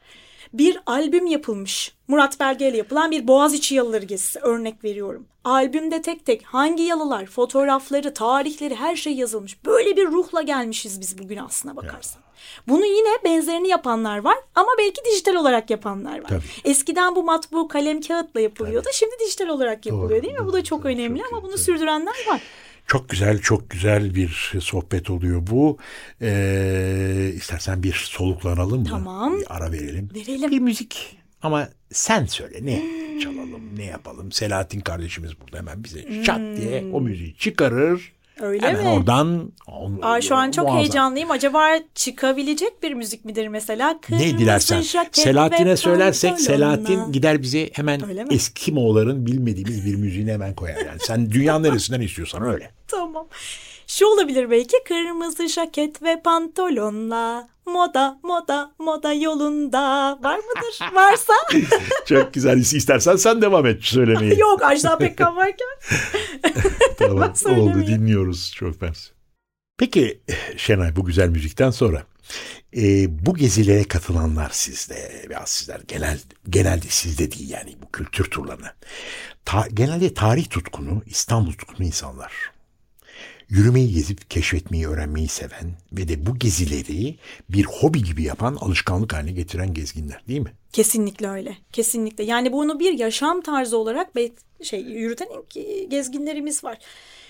Bir 0.53 0.79
albüm 0.87 1.27
yapılmış. 1.27 1.95
Murat 2.09 2.41
Belge 2.41 2.69
ile 2.69 2.77
yapılan 2.77 3.11
bir 3.11 3.29
Boğaziçi 3.29 3.75
Yalıları 3.75 4.05
gezisi 4.05 4.39
örnek 4.39 4.85
veriyorum. 4.85 5.27
Albümde 5.45 6.03
tek 6.03 6.27
tek 6.27 6.43
hangi 6.43 6.83
yalılar, 6.83 7.27
fotoğrafları, 7.27 8.15
tarihleri 8.15 8.75
her 8.75 8.97
şey 8.97 9.13
yazılmış. 9.13 9.65
Böyle 9.65 9.97
bir 9.97 10.07
ruhla 10.07 10.43
gelmişiz 10.43 11.01
biz 11.01 11.19
bugün 11.19 11.37
aslına 11.37 11.77
bakarsan. 11.77 12.23
Bunu 12.69 12.87
yine 12.87 13.09
benzerini 13.25 13.69
yapanlar 13.69 14.19
var 14.19 14.37
ama 14.55 14.69
belki 14.79 15.05
dijital 15.05 15.35
olarak 15.35 15.71
yapanlar 15.71 16.19
var. 16.19 16.29
Tabii. 16.29 16.43
Eskiden 16.65 17.17
bu 17.17 17.23
matbu 17.23 17.69
kalem 17.69 18.01
kağıtla 18.01 18.41
yapılıyordu. 18.41 18.89
Şimdi 18.93 19.13
dijital 19.25 19.49
olarak 19.49 19.87
yapılıyor 19.87 20.11
Doğru, 20.11 20.23
değil 20.23 20.39
mi? 20.39 20.47
Bu 20.47 20.53
da 20.53 20.65
çok 20.65 20.85
önemli 20.85 21.19
çok 21.19 21.33
ama 21.33 21.41
iyi, 21.41 21.43
bunu 21.43 21.59
sürdürenler 21.59 22.15
var. 22.29 22.41
Çok 22.87 23.09
güzel, 23.09 23.39
çok 23.41 23.71
güzel 23.71 24.15
bir 24.15 24.53
sohbet 24.61 25.11
oluyor 25.11 25.43
bu. 25.51 25.79
Ee, 26.23 27.33
istersen 27.37 27.83
bir 27.83 27.93
soluklanalım 27.93 28.81
mı? 28.81 28.87
Tamam. 28.91 29.39
Bir 29.41 29.57
ara 29.57 29.73
verelim. 29.73 30.11
Verelim. 30.15 30.51
Bir 30.51 30.59
müzik 30.61 31.17
ama 31.43 31.69
sen 31.93 32.27
söyle 32.27 32.59
ne 32.67 32.83
çalalım, 33.21 33.77
ne 33.77 33.85
yapalım. 33.85 34.33
Selahattin 34.33 34.81
kardeşimiz 34.81 35.41
burada 35.41 35.59
hemen 35.59 35.85
bize 35.85 36.23
şat 36.25 36.41
diye 36.57 36.85
o 36.93 37.01
müziği 37.01 37.37
çıkarır. 37.37 38.13
Öyle 38.41 38.67
hemen 38.69 38.85
mi? 38.85 38.91
oradan. 38.91 39.53
on- 39.67 39.99
Aa, 40.03 40.21
şu 40.21 40.37
an 40.37 40.51
çok 40.51 40.65
muazzam. 40.65 40.79
heyecanlıyım. 40.81 41.31
Acaba 41.31 41.69
çıkabilecek 41.95 42.83
bir 42.83 42.93
müzik 42.95 43.25
midir 43.25 43.49
mesela? 43.49 43.91
Ne 43.93 44.01
Kırmızı 44.01 44.39
dilersen. 44.39 44.81
jaket 44.81 45.19
ve 45.19 45.23
Selahattin'e 45.23 45.77
söylersek. 45.77 46.41
Selahattin 46.41 47.13
gider 47.13 47.43
bize 47.43 47.71
hemen 47.73 48.09
Öyle 48.09 48.25
mi? 48.25 48.35
Eskimoğulların 48.35 49.27
bilmediğimiz 49.27 49.87
bir 49.87 49.95
müziğini 49.97 50.33
hemen 50.33 50.55
koyar. 50.55 50.77
Yani 50.87 50.99
sen 51.01 51.31
dünyanın 51.33 51.63
neresinden 51.63 52.01
istiyorsan 52.01 52.43
öyle. 52.43 52.71
Tamam. 52.89 53.27
Şu 53.87 54.07
olabilir 54.07 54.51
belki 54.51 54.77
kırmızı 54.89 55.49
jaket 55.49 56.03
ve 56.03 56.21
pantolonla 56.23 57.49
moda 57.73 58.19
moda 58.23 58.73
moda 58.79 59.13
yolunda 59.13 60.19
var 60.23 60.37
mıdır? 60.37 60.95
Varsa 60.95 61.33
Çok 62.07 62.35
güzel. 62.35 62.59
İstersen 62.59 63.17
sen 63.17 63.43
devam 63.43 63.67
et 63.67 63.85
söylemeye. 63.85 64.35
yok 64.39 64.63
Ajda 64.63 64.99
Pekkan 64.99 65.37
varken. 65.37 65.69
Tamam, 66.99 67.35
oldu 67.47 67.87
dinliyoruz 67.87 68.53
çok 68.55 68.83
mersi. 68.83 69.11
Peki 69.79 70.21
Şenay 70.57 70.97
bu 70.97 71.05
güzel 71.05 71.29
müzikten 71.29 71.71
sonra 71.71 72.03
e, 72.77 73.07
bu 73.27 73.35
gezilere 73.35 73.85
katılanlar 73.85 74.51
sizde 74.53 75.27
veya 75.29 75.47
sizler 75.47 75.81
genel 75.89 76.19
genelde 76.51 76.87
sizde 76.89 77.33
değil 77.33 77.51
yani 77.51 77.77
bu 77.83 77.91
kültür 77.91 78.25
turlarına. 78.25 78.75
Ta, 79.45 79.67
genelde 79.75 80.15
tarih 80.15 80.51
tutkunu, 80.51 81.03
İstanbul 81.07 81.53
tutkunu 81.53 81.87
insanlar. 81.87 82.33
Yürümeyi 83.51 83.93
gezip 83.95 84.31
keşfetmeyi 84.31 84.89
öğrenmeyi 84.89 85.29
seven 85.29 85.73
ve 85.93 86.09
de 86.09 86.27
bu 86.27 86.39
gezileri 86.39 87.17
bir 87.49 87.65
hobi 87.65 88.03
gibi 88.03 88.23
yapan 88.23 88.55
alışkanlık 88.55 89.13
haline 89.13 89.33
getiren 89.33 89.75
gezginler 89.75 90.23
değil 90.29 90.41
mi? 90.41 90.53
Kesinlikle 90.73 91.29
öyle. 91.29 91.57
Kesinlikle. 91.73 92.25
Yani 92.25 92.53
bunu 92.53 92.81
bir 92.81 92.99
yaşam 92.99 93.41
tarzı 93.41 93.79
olarak 93.79 94.09
şey 94.63 94.81
yürüten 94.81 95.29
gezginlerimiz 95.89 96.65
var. 96.65 96.79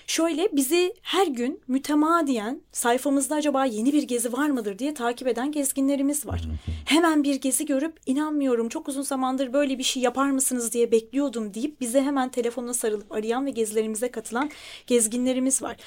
Şöyle 0.07 0.49
bizi 0.55 0.93
her 1.01 1.27
gün 1.27 1.61
mütemadiyen 1.67 2.61
sayfamızda 2.71 3.35
acaba 3.35 3.65
yeni 3.65 3.93
bir 3.93 4.03
gezi 4.03 4.33
var 4.33 4.49
mıdır 4.49 4.79
diye 4.79 4.93
takip 4.93 5.27
eden 5.27 5.51
gezginlerimiz 5.51 6.25
var. 6.25 6.41
Hemen 6.85 7.23
bir 7.23 7.35
gezi 7.35 7.65
görüp 7.65 7.99
inanmıyorum 8.05 8.69
çok 8.69 8.87
uzun 8.87 9.01
zamandır 9.01 9.53
böyle 9.53 9.77
bir 9.77 9.83
şey 9.83 10.03
yapar 10.03 10.31
mısınız 10.31 10.73
diye 10.73 10.91
bekliyordum 10.91 11.53
deyip 11.53 11.81
bize 11.81 12.01
hemen 12.01 12.29
telefona 12.29 12.73
sarılıp 12.73 13.11
arayan 13.11 13.45
ve 13.45 13.51
gezilerimize 13.51 14.11
katılan 14.11 14.51
gezginlerimiz 14.87 15.61
var. 15.61 15.77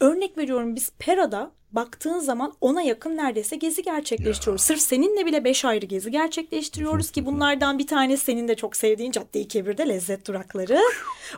Örnek 0.00 0.38
veriyorum 0.38 0.76
biz 0.76 0.90
Pera'da 0.98 1.52
baktığın 1.72 2.18
zaman 2.18 2.52
ona 2.60 2.82
yakın 2.82 3.16
neredeyse 3.16 3.56
gezi 3.56 3.82
gerçekleştiriyoruz. 3.82 4.62
Sırf 4.62 4.80
seninle 4.80 5.26
bile 5.26 5.44
beş 5.44 5.64
ayrı 5.64 5.86
gezi 5.86 6.10
gerçekleştiriyoruz 6.10 7.10
ki 7.10 7.26
bunlardan 7.26 7.78
bir 7.78 7.86
tanesi 7.86 8.24
senin 8.24 8.48
de 8.48 8.54
çok 8.54 8.76
sevdiğin 8.76 9.12
Cadde-i 9.12 9.48
Kebir'de 9.48 9.88
lezzet 9.88 10.26
durakları. 10.26 10.78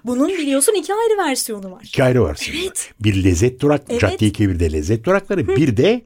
Bunun 0.04 0.28
biliyorsun 0.28 0.74
iki 0.74 0.94
ayrı 0.94 1.18
versiyonu 1.18 1.72
var. 1.72 1.82
İki 1.84 2.04
ayrı 2.04 2.34
senin. 2.36 2.62
Evet. 2.62 2.90
Bir 3.00 3.24
lezzet 3.24 3.60
durak, 3.60 3.82
Evet. 3.88 4.00
Cadde-i 4.00 4.32
Kebir'de 4.32 4.72
lezzet 4.72 5.04
durakları. 5.04 5.48
Bir 5.48 5.76
de 5.76 6.02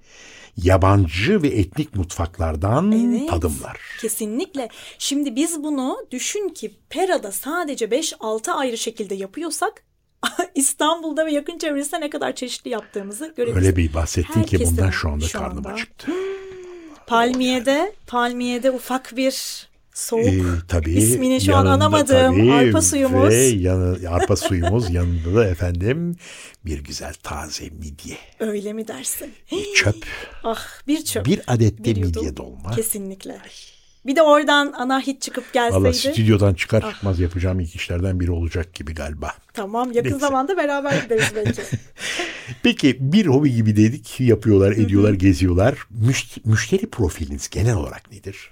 yabancı 0.56 1.42
ve 1.42 1.49
etnik 1.49 1.97
mutfaklardan 1.97 2.92
Evet. 2.92 3.30
tadımlar. 3.30 3.80
Kesinlikle. 4.00 4.68
Şimdi 4.99 5.37
biz 5.37 5.62
bunu 5.62 6.06
düşün 6.11 6.49
ki 6.49 6.75
Pera'da 6.90 7.33
sadece 7.33 7.85
5-6 7.85 8.52
ayrı 8.52 8.78
şekilde 8.78 9.14
yapıyorsak 9.14 9.83
İstanbul'da 10.54 11.26
ve 11.26 11.32
yakın 11.32 11.58
çevresinde 11.58 12.00
ne 12.00 12.11
kadar 12.11 12.35
çeşitli 12.35 12.70
yaptığımızı 12.70 13.32
görebiliriz. 13.37 13.66
Öyle 13.66 13.76
bir 13.76 13.94
bahsettin 13.94 14.32
ki 14.32 14.38
Herkesin 14.52 14.76
bundan 14.76 14.90
şu 14.90 15.08
anda 15.11 15.25
şu 15.25 15.38
karnım 15.38 15.58
anda. 15.58 15.68
acıktı. 15.68 16.12
Palmiye'de, 17.06 17.92
Palmiye'de 18.06 18.70
ufak 18.70 19.16
bir 19.16 19.66
soğuk 19.94 20.25
Ee, 20.26 20.42
tabii. 20.68 20.92
ismini 20.92 21.40
şu 21.40 21.52
an 21.56 21.58
yanında 21.66 21.73
anamadım. 21.85 22.06
tabii 22.37 22.52
Arpa 22.52 22.82
suyumuz. 22.82 23.28
Ve 23.30 23.35
yanı, 23.44 23.99
arpa 24.11 24.37
suyumuz 24.37 24.90
yanında 24.90 25.35
da 25.35 25.49
efendim 25.49 26.16
bir 26.64 26.78
güzel 26.85 27.14
taze 27.23 27.64
midye. 27.70 28.16
Öyle 28.40 28.73
mi 28.73 28.88
dersin? 28.88 29.32
Bir 29.52 29.75
çöp. 29.75 30.06
Ah 30.44 30.66
bir 30.87 31.04
çöp. 31.04 31.26
Bir 31.26 31.40
adet 31.46 31.85
de 31.85 31.94
midye 31.94 32.37
dolma. 32.37 32.70
Kesinlikle. 32.70 33.38
Bir 34.06 34.16
de 34.16 34.22
oradan 34.22 34.72
anahit 34.72 35.22
çıkıp 35.22 35.52
gelseydi. 35.52 35.84
Valla 35.84 35.92
stüdyodan 35.92 36.54
çıkar 36.54 36.82
Ah. 36.86 36.90
çıkmaz 36.92 37.20
yapacağım 37.20 37.60
ilk 37.60 37.75
işlerden 37.76 38.20
biri 38.20 38.30
olacak 38.30 38.75
gibi 38.75 38.94
galiba. 38.94 39.32
Tamam 39.54 39.92
yakın 39.92 40.10
Neyse. 40.10 40.18
zamanda 40.20 40.56
beraber 40.56 41.02
gideriz 41.02 41.32
belki. 41.36 41.62
Peki 42.62 42.96
bir 43.00 43.26
hobi 43.26 43.54
gibi 43.54 43.76
dedik 43.76 44.20
yapıyorlar, 44.20 44.72
ediyorlar, 44.72 45.12
geziyorlar. 45.12 45.75
Müş- 46.08 46.40
müşteri 46.44 46.86
profiliniz 46.90 47.48
genel 47.50 47.76
olarak 47.76 48.12
nedir? 48.12 48.50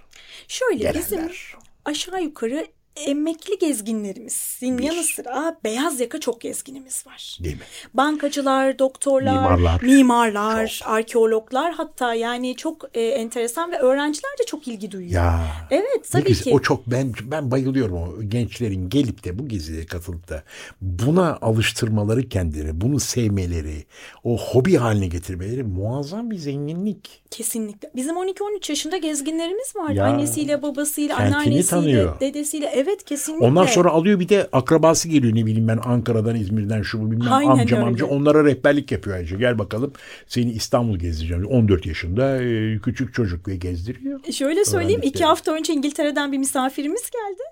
Şöyle 0.49 0.95
bizim 0.95 1.19
Gelenler. 1.19 1.55
aşağı 1.85 2.23
yukarı 2.23 2.67
emekli 2.97 3.59
gezginlerimizin 3.59 4.79
Bir. 4.79 4.83
yanı 4.83 5.03
sıra 5.03 5.57
beyaz 5.65 6.01
yaka 6.01 6.21
çok 6.21 6.41
gezginimiz 6.41 7.07
var. 7.07 7.39
Değil 7.45 7.55
mi? 7.55 7.63
Bankacılar, 7.95 8.79
doktorlar, 8.79 9.33
Mimarlar. 9.33 9.83
mimarlar, 9.83 10.81
arkeologlar 10.85 11.73
hatta 11.75 12.15
yani 12.15 12.57
çok 12.57 12.85
e, 12.95 13.01
enteresan 13.03 13.73
ve 13.73 13.79
öğrenciler 13.79 14.31
de 14.41 14.45
çok 14.47 14.69
ilgi 14.69 14.91
duyuyor. 14.91 15.13
Ya. 15.13 15.41
Evet 15.71 16.09
tabii 16.13 16.29
güzel. 16.29 16.45
ki. 16.45 16.51
O 16.55 16.61
çok 16.61 16.87
ben 16.87 17.13
ben 17.23 17.51
bayılıyorum 17.51 17.97
o 17.97 18.23
gençlerin 18.23 18.89
gelip 18.89 19.25
de 19.25 19.39
bu 19.39 19.49
gezilere 19.49 19.87
katılıp 19.87 20.29
da 20.29 20.43
buna 20.81 21.39
alıştırmaları 21.43 22.29
kendileri, 22.29 22.81
bunu 22.81 23.01
sevmeleri, 23.01 23.85
o 24.25 24.39
hobi 24.39 24.77
haline 24.77 25.07
getirmeleri 25.07 25.63
muazzam 25.63 26.31
bir 26.31 26.37
zenginlik. 26.37 27.23
Kesinlikle. 27.31 27.91
Bizim 27.97 28.17
12-13 28.17 28.71
yaşında 28.73 28.97
gezginlerimiz 28.97 29.77
var. 29.77 29.91
Ya. 29.91 30.05
Annesiyle, 30.05 30.63
babasıyla, 30.63 31.17
anneannesiyle, 31.17 31.63
tanıyor. 31.63 32.21
dedesiyle. 32.21 32.67
Evet 32.75 32.84
kesinlikle. 33.07 33.47
Ondan 33.47 33.67
sonra 33.67 33.91
alıyor 33.91 34.21
bir 34.21 34.29
de 34.29 34.49
akrabası 34.53 35.09
geliyor 35.09 35.35
ne 35.35 35.47
bileyim 35.47 35.69
ben 35.69 35.81
Ankara'dan, 35.85 36.37
İzmir'den 36.37 36.83
şu 36.83 37.01
bu 37.01 37.11
bilmem 37.11 37.33
Aynen 37.33 37.51
amcam 37.51 37.79
öyle. 37.79 37.89
amca 37.89 38.07
onlara 38.07 38.45
rehberlik 38.45 38.93
yapıyor 38.93 39.17
ayrıca. 39.17 39.37
Gel 39.37 39.59
bakalım 39.59 39.93
seni 40.27 40.53
İstanbul 40.53 40.99
gezdireceğim. 40.99 41.47
14 41.47 41.87
yaşında 41.87 42.43
e, 42.43 42.79
küçük 42.79 43.15
çocuk 43.15 43.49
ve 43.49 43.57
gezdiriyor. 43.57 44.21
Şöyle 44.33 44.65
söyleyeyim 44.65 45.01
iki 45.05 45.25
hafta 45.25 45.53
önce 45.53 45.73
İngiltere'den 45.73 46.33
bir 46.33 46.39
misafirimiz 46.39 47.11
geldi. 47.11 47.43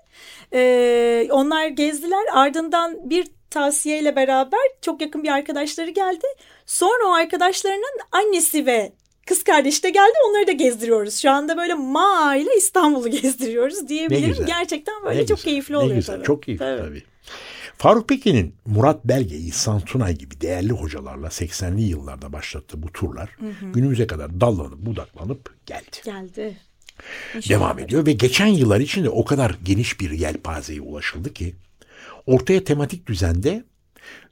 Ee, 0.53 1.27
onlar 1.31 1.67
gezdiler 1.67 2.23
ardından 2.33 3.09
bir 3.09 3.27
tavsiyeyle 3.49 4.15
beraber 4.15 4.59
çok 4.81 5.01
yakın 5.01 5.23
bir 5.23 5.29
arkadaşları 5.29 5.89
geldi. 5.89 6.25
Sonra 6.65 7.07
o 7.07 7.11
arkadaşlarının 7.11 7.99
annesi 8.11 8.65
ve 8.65 8.91
kız 9.27 9.43
kardeşi 9.43 9.83
de 9.83 9.89
geldi. 9.89 10.13
Onları 10.29 10.47
da 10.47 10.51
gezdiriyoruz. 10.51 11.21
Şu 11.21 11.31
anda 11.31 11.57
böyle 11.57 11.73
ma 11.73 12.35
ile 12.35 12.57
İstanbul'u 12.57 13.09
gezdiriyoruz 13.21 13.87
diyebilirim. 13.87 14.45
Gerçekten 14.45 14.95
böyle 15.05 15.21
Ne 15.21 15.25
çok 15.25 15.37
güzel, 15.37 15.51
keyifli 15.51 15.73
ne 15.73 15.77
oluyor 15.77 15.95
güzel, 15.95 16.15
tabii. 16.15 16.25
Çok 16.25 16.43
keyifli 16.43 16.65
Tabii. 16.65 16.81
tabii. 16.81 17.03
Faruk 17.77 18.09
Pekin'in 18.09 18.55
Murat 18.65 19.05
Belge, 19.05 19.35
İhsan 19.35 19.81
Tunay 19.81 20.15
gibi 20.15 20.41
değerli 20.41 20.71
hocalarla 20.73 21.27
80'li 21.27 21.81
yıllarda 21.81 22.33
başlattığı 22.33 22.83
bu 22.83 22.91
turlar 22.91 23.29
günümüze 23.73 24.07
kadar 24.07 24.41
dallanıp 24.41 24.77
budaklanıp 24.77 25.55
geldi. 25.65 25.97
Geldi. 26.05 26.57
Devam 27.49 27.79
ediyor 27.79 28.05
ve 28.05 28.11
geçen 28.11 28.45
yıllar 28.47 28.79
içinde 28.79 29.09
o 29.09 29.25
kadar 29.25 29.57
geniş 29.63 29.99
bir 29.99 30.11
yelpazeye 30.11 30.81
ulaşıldı 30.81 31.33
ki 31.33 31.55
ortaya 32.25 32.63
tematik 32.63 33.07
düzende 33.07 33.63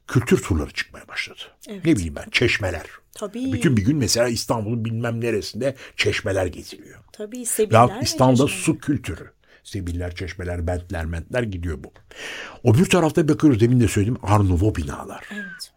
kültür 0.07 0.41
turları 0.41 0.71
çıkmaya 0.73 1.07
başladı. 1.07 1.41
Evet. 1.67 1.85
Ne 1.85 1.95
bileyim 1.95 2.15
ben 2.15 2.29
çeşmeler. 2.31 2.85
Tabii. 3.13 3.53
Bütün 3.53 3.77
bir 3.77 3.85
gün 3.85 3.97
mesela 3.97 4.27
İstanbul'un 4.27 4.85
bilmem 4.85 5.21
neresinde 5.21 5.75
çeşmeler 5.95 6.45
geziliyor. 6.45 6.99
Tabii 7.11 7.45
sebiller 7.45 7.79
Veyahut 7.79 8.01
ve 8.01 8.05
İstanbul'da 8.05 8.47
su 8.47 8.77
kültürü. 8.77 9.31
Sebiller, 9.63 10.15
çeşmeler, 10.15 10.67
bentler, 10.67 11.05
mentler 11.05 11.43
gidiyor 11.43 11.83
bu. 11.83 11.93
O 12.63 12.75
bir 12.75 12.85
tarafta 12.85 13.27
bakıyoruz 13.27 13.59
demin 13.59 13.79
de 13.79 13.87
söyledim 13.87 14.17
Art 14.23 14.43
Nouveau 14.43 14.75
binalar. 14.75 15.23
Evet. 15.33 15.71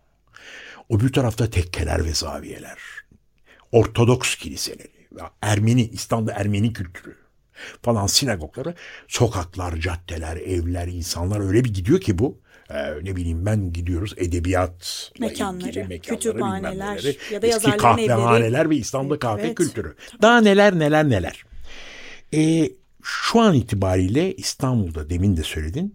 O 0.88 1.00
bir 1.00 1.12
tarafta 1.12 1.50
tekkeler 1.50 2.04
ve 2.04 2.14
zaviyeler. 2.14 2.78
Ortodoks 3.72 4.34
kiliseleri. 4.34 4.94
Ermeni, 5.42 5.88
İstanbul'da 5.88 6.32
Ermeni 6.32 6.72
kültürü 6.72 7.16
falan 7.82 8.06
sinagogları. 8.06 8.74
Sokaklar, 9.08 9.76
caddeler, 9.76 10.36
evler, 10.36 10.88
insanlar 10.88 11.40
öyle 11.40 11.64
bir 11.64 11.74
gidiyor 11.74 12.00
ki 12.00 12.18
bu. 12.18 12.40
Ee, 12.74 12.94
ne 13.02 13.16
bileyim 13.16 13.46
ben 13.46 13.72
gidiyoruz 13.72 14.14
edebiyat 14.16 15.10
Mekanları, 15.20 16.00
kütüphaneler 16.00 17.16
ya 17.32 17.42
da 17.42 17.46
eski 17.46 17.76
kahvehaneler 17.76 18.48
evleri. 18.60 18.70
ve 18.70 18.76
İstanbul'da 18.76 19.18
kahve 19.18 19.42
Evet. 19.42 19.54
kültürü. 19.54 19.94
Daha 20.22 20.40
neler 20.40 20.78
neler 20.78 21.10
neler. 21.10 21.44
Ee, 22.34 22.70
şu 23.02 23.40
an 23.40 23.54
itibariyle 23.54 24.34
İstanbul'da 24.34 25.10
demin 25.10 25.36
de 25.36 25.42
söyledin 25.42 25.94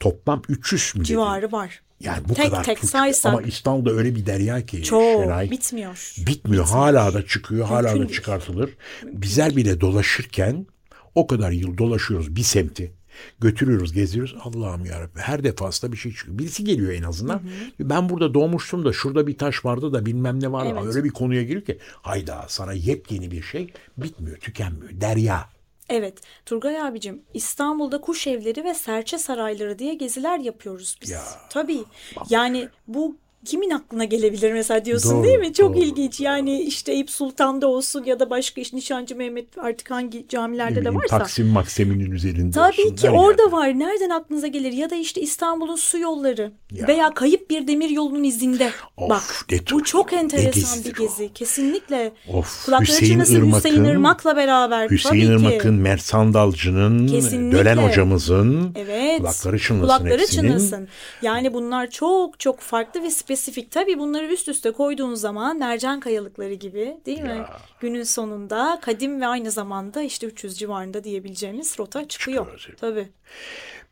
toplam 0.00 0.42
300 0.48 0.94
mü 0.94 1.00
dedin? 1.00 1.04
Civarı 1.04 1.52
var. 1.52 1.82
Yani 2.00 2.28
bu 2.28 2.34
Tek 2.34 2.44
kadar 2.50 2.64
tek 2.64 2.80
tur- 2.80 2.88
saysak- 2.88 3.32
Ama 3.32 3.42
İstanbul'da 3.42 3.90
öyle 3.92 4.14
bir 4.14 4.26
derya 4.26 4.66
ki 4.66 4.82
Çok 4.82 5.02
Şenay. 5.22 5.50
bitmiyor. 5.50 6.14
Bitmiyor. 6.26 6.64
Hala 6.68 7.14
da 7.14 7.26
çıkıyor. 7.26 7.66
Hala 7.66 7.88
Mümkün 7.92 8.08
da 8.08 8.12
çıkartılır. 8.12 8.70
Bizler 9.04 9.56
bile 9.56 9.80
dolaşırken 9.80 10.66
o 11.14 11.26
kadar 11.26 11.50
yıl 11.50 11.78
dolaşıyoruz 11.78 12.36
bir 12.36 12.42
semti. 12.42 12.92
Götürüyoruz, 13.40 13.92
geziyoruz. 13.92 14.36
Allah'ım 14.40 14.84
yarabbim 14.84 15.22
her 15.22 15.44
defasında 15.44 15.92
bir 15.92 15.96
şey 15.96 16.12
çıkıyor. 16.12 16.38
Birisi 16.38 16.64
geliyor 16.64 16.92
en 16.92 17.02
azından. 17.02 17.40
Ben 17.80 18.08
burada 18.08 18.34
doğmuştum 18.34 18.84
da 18.84 18.92
şurada 18.92 19.26
bir 19.26 19.38
taş 19.38 19.64
vardı 19.64 19.92
da 19.92 20.06
bilmem 20.06 20.42
ne 20.42 20.52
vardı. 20.52 20.72
Evet. 20.72 20.94
Öyle 20.94 21.04
bir 21.04 21.10
konuya 21.10 21.42
giriyor 21.42 21.64
ki 21.64 21.78
hayda 22.02 22.44
sana 22.48 22.72
yepyeni 22.72 23.30
bir 23.30 23.42
şey 23.42 23.72
bitmiyor, 23.96 24.36
tükenmiyor. 24.36 25.00
Derya. 25.00 25.48
Evet 25.88 26.18
Turgay 26.46 26.80
abicim 26.80 27.22
İstanbul'da 27.34 28.00
kuş 28.00 28.26
evleri 28.26 28.64
ve 28.64 28.74
serçe 28.74 29.18
sarayları 29.18 29.78
diye 29.78 29.94
geziler 29.94 30.38
yapıyoruz 30.38 30.98
biz. 31.02 31.10
Ya. 31.10 31.22
Tabii 31.50 31.84
yani 32.30 32.68
bu 32.88 33.16
kimin 33.44 33.70
aklına 33.70 34.04
gelebilir 34.04 34.52
mesela 34.52 34.84
diyorsun 34.84 35.12
Doğru, 35.16 35.24
değil 35.24 35.38
mi? 35.38 35.52
Çok 35.52 35.74
doğru, 35.74 35.82
ilginç 35.84 36.20
yani 36.20 36.60
işte 36.60 36.92
Eyüp 36.92 37.10
Sultan'da 37.10 37.66
olsun 37.66 38.04
ya 38.04 38.20
da 38.20 38.30
başka 38.30 38.60
işte 38.60 38.76
Nişancı 38.76 39.16
Mehmet 39.16 39.58
artık 39.58 39.90
hangi 39.90 40.28
camilerde 40.28 40.74
de 40.76 40.80
bileyim, 40.80 40.96
varsa. 40.96 41.18
Taksim 41.18 41.48
Maksim'in 41.48 42.10
üzerinde 42.10 42.50
Tabii 42.54 42.82
olsun, 42.82 42.96
ki 42.96 43.10
orada 43.10 43.42
yerde. 43.42 43.52
var. 43.56 43.78
Nereden 43.78 44.10
aklınıza 44.10 44.46
gelir? 44.46 44.72
Ya 44.72 44.90
da 44.90 44.94
işte 44.94 45.20
İstanbul'un 45.20 45.76
su 45.76 45.98
yolları 45.98 46.52
Ya. 46.72 46.86
veya 46.86 47.14
kayıp 47.14 47.50
bir 47.50 47.68
demir 47.68 47.90
yolunun 47.90 48.24
izinde. 48.24 48.70
Of, 48.96 49.10
Bak 49.10 49.22
ne 49.50 49.58
bu 49.72 49.84
çok 49.84 50.12
enteresan 50.12 50.52
bir 50.54 50.84
gezidir 50.84 50.94
o. 50.98 51.02
gezi. 51.02 51.32
Kesinlikle. 51.34 52.12
Of, 52.32 52.64
Kulakları 52.66 52.88
Hüseyin 52.88 53.12
çınlasın 53.12 53.34
Irmak'ın- 53.36 53.56
Hüseyin 53.58 53.84
Irmak'la 53.84 54.36
beraber. 54.36 54.90
Hüseyin 54.90 55.26
Tabii 55.26 55.38
ki. 55.38 55.46
Irmak'ın, 55.48 55.74
Mert 55.74 56.02
Sandalcı'nın, 56.02 57.06
Kesinlikle. 57.08 57.58
Dölen 57.58 57.76
hocamızın 57.76 58.72
Evet. 58.76 59.18
kulakları 59.18 59.58
çınlasın 59.58 59.80
Kulakları 59.80 60.20
hepsinin. 60.20 60.48
çınlasın. 60.48 60.88
Yani 61.22 61.54
bunlar 61.54 61.90
çok 61.90 62.40
çok 62.40 62.60
farklı 62.60 63.02
ve 63.02 63.10
spesifik. 63.10 63.31
Tabii 63.70 63.98
bunları 63.98 64.32
üst 64.32 64.48
üste 64.48 64.72
koyduğun 64.72 65.14
zaman 65.14 65.58
mercan 65.58 66.00
kayalıkları 66.00 66.54
gibi 66.54 66.96
değil 67.06 67.20
mi? 67.20 67.28
Ya. 67.28 67.60
Günün 67.80 68.02
sonunda 68.02 68.78
kadim 68.82 69.20
ve 69.20 69.26
aynı 69.26 69.50
zamanda 69.50 70.02
işte 70.02 70.26
300 70.26 70.58
civarında 70.58 71.04
diyebileceğimiz 71.04 71.78
rota 71.78 72.08
çıkıyor. 72.08 72.58
Çıkıyor. 72.58 72.78
Tabii. 72.78 73.08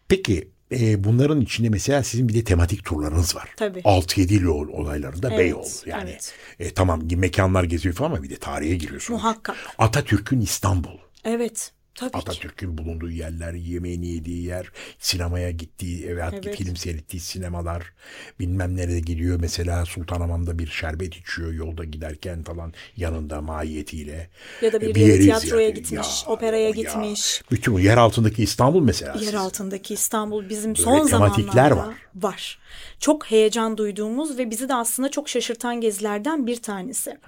Peki 0.08 0.48
e, 0.72 1.04
bunların 1.04 1.40
içinde 1.40 1.68
mesela 1.68 2.02
sizin 2.02 2.28
bir 2.28 2.34
de 2.34 2.44
tematik 2.44 2.84
turlarınız 2.84 3.36
var. 3.36 3.48
Tabii. 3.56 3.80
6-7 3.80 4.32
yıl 4.32 4.68
olaylarında 4.68 5.28
Evet, 5.28 5.38
Beyoğlu. 5.38 5.68
Yani 5.86 6.10
evet. 6.10 6.34
e, 6.58 6.74
tamam 6.74 7.02
mekanlar 7.16 7.64
geziyor 7.64 7.94
falan 7.94 8.10
ama 8.10 8.22
bir 8.22 8.30
de 8.30 8.36
tarihe 8.36 8.76
giriyorsunuz. 8.76 9.22
Muhakkak. 9.22 9.56
Atatürk'ün 9.78 10.40
İstanbul. 10.40 10.98
Evet. 11.24 11.72
Tabii. 12.00 12.16
Atatürk'ün 12.16 12.78
bulunduğu 12.78 13.10
yerler, 13.10 13.52
yemeğini 13.52 14.06
yediği 14.08 14.44
yer, 14.44 14.66
sinemaya 14.98 15.50
gittiği 15.50 16.16
veya 16.16 16.30
Evet. 16.32 16.56
film 16.56 16.76
seyrettiği 16.76 17.20
sinemalar, 17.20 17.92
bilmem 18.40 18.76
nerede 18.76 19.00
gidiyor. 19.00 19.38
Mesela 19.40 19.84
Sultanahmet'te 19.84 20.58
bir 20.58 20.66
şerbet 20.66 21.16
içiyor 21.16 21.52
yolda 21.52 21.84
giderken 21.84 22.42
falan 22.42 22.72
yanında 22.96 23.40
mahiyetiyle. 23.40 24.30
Ya 24.62 24.72
da 24.72 24.80
bir 24.80 24.96
E, 24.96 25.00
yere 25.00 25.12
yeri 25.12 25.22
tiyatroya 25.22 25.68
ziyaret- 25.70 25.74
gitmiş, 25.74 26.24
operaya 26.26 26.62
ya. 26.64 26.70
gitmiş. 26.70 27.42
Bütün 27.50 27.78
yer 27.78 27.96
altındaki 27.96 28.42
İstanbul 28.42 28.82
mesela. 28.82 29.14
Yer 29.20 29.34
altındaki 29.34 29.94
İstanbul 29.94 30.48
bizim 30.48 30.76
son 30.76 31.06
tematikler 31.06 31.52
zamanlarda 31.52 31.76
var. 31.76 31.94
var. 32.14 32.58
Çok 33.00 33.26
heyecan 33.30 33.78
duyduğumuz 33.78 34.38
ve 34.38 34.50
bizi 34.50 34.68
de 34.68 34.74
aslında 34.74 35.10
çok 35.10 35.28
şaşırtan 35.28 35.80
gezilerden 35.80 36.46
bir 36.46 36.56
tanesi. 36.62 37.18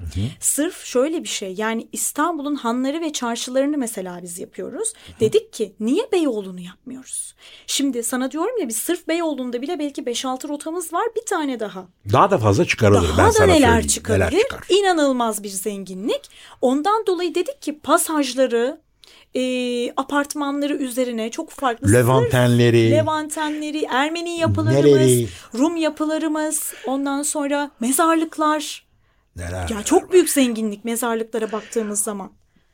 Sırf 0.41 0.85
şöyle 0.85 1.23
bir 1.23 1.29
şey 1.29 1.55
yani 1.55 1.89
İstanbul'un 1.93 2.55
hanları 2.55 3.01
ve 3.01 3.13
çarşılarını 3.13 3.79
mesela 3.79 4.23
biz 4.23 4.39
yapıyoruz. 4.39 4.62
Dedik 5.21 5.53
ki 5.53 5.73
niye 5.81 6.03
Beyoğlu'nu 6.13 6.61
yapmıyoruz? 6.61 7.35
Şimdi 7.67 8.03
sana 8.03 8.31
diyorum 8.31 8.59
ya 8.61 8.69
biz 8.69 8.77
sırf 8.77 9.09
Beyoğlu'nda 9.09 9.63
bile 9.63 9.79
belki 9.79 10.03
5-6 10.03 10.49
rotamız 10.49 10.93
var 10.93 11.05
bir 11.17 11.27
tane 11.27 11.61
daha. 11.61 11.87
Daha 12.13 12.31
da 12.31 12.39
fazla 12.39 12.65
çıkarılır. 12.65 13.09
ben 13.11 13.17
Daha 13.19 13.29
da 13.29 13.33
sana 13.33 13.47
neler 13.47 13.57
söyleyeyim. 13.83 14.05
Neler 14.09 14.31
çıkar. 14.31 14.65
İnanılmaz 14.69 15.43
bir 15.43 15.49
zenginlik. 15.49 16.21
Ondan 16.61 17.07
dolayı 17.07 17.35
dedik 17.35 17.63
ki 17.63 17.79
pasajları, 17.79 18.81
e, 19.35 19.43
apartmanları 19.97 20.75
üzerine 20.75 21.31
çok 21.31 21.51
farklı 21.51 21.93
Levantenleri. 21.93 22.91
Levantenleri, 22.91 23.85
Ermeni 23.91 24.39
yapılarımız, 24.39 24.85
Neleri? 24.85 25.29
Rum 25.59 25.77
yapılarımız, 25.77 26.75
ondan 26.87 27.23
sonra 27.23 27.71
mezarlıklar. 27.81 28.87
Neler? 29.37 29.69
Ya 29.69 29.83
çok 29.85 30.13
büyük 30.13 30.31
zenginlik 30.31 30.85
mezarlıklara 30.85 31.53
baktığımız 31.53 32.03
zaman. 32.03 32.33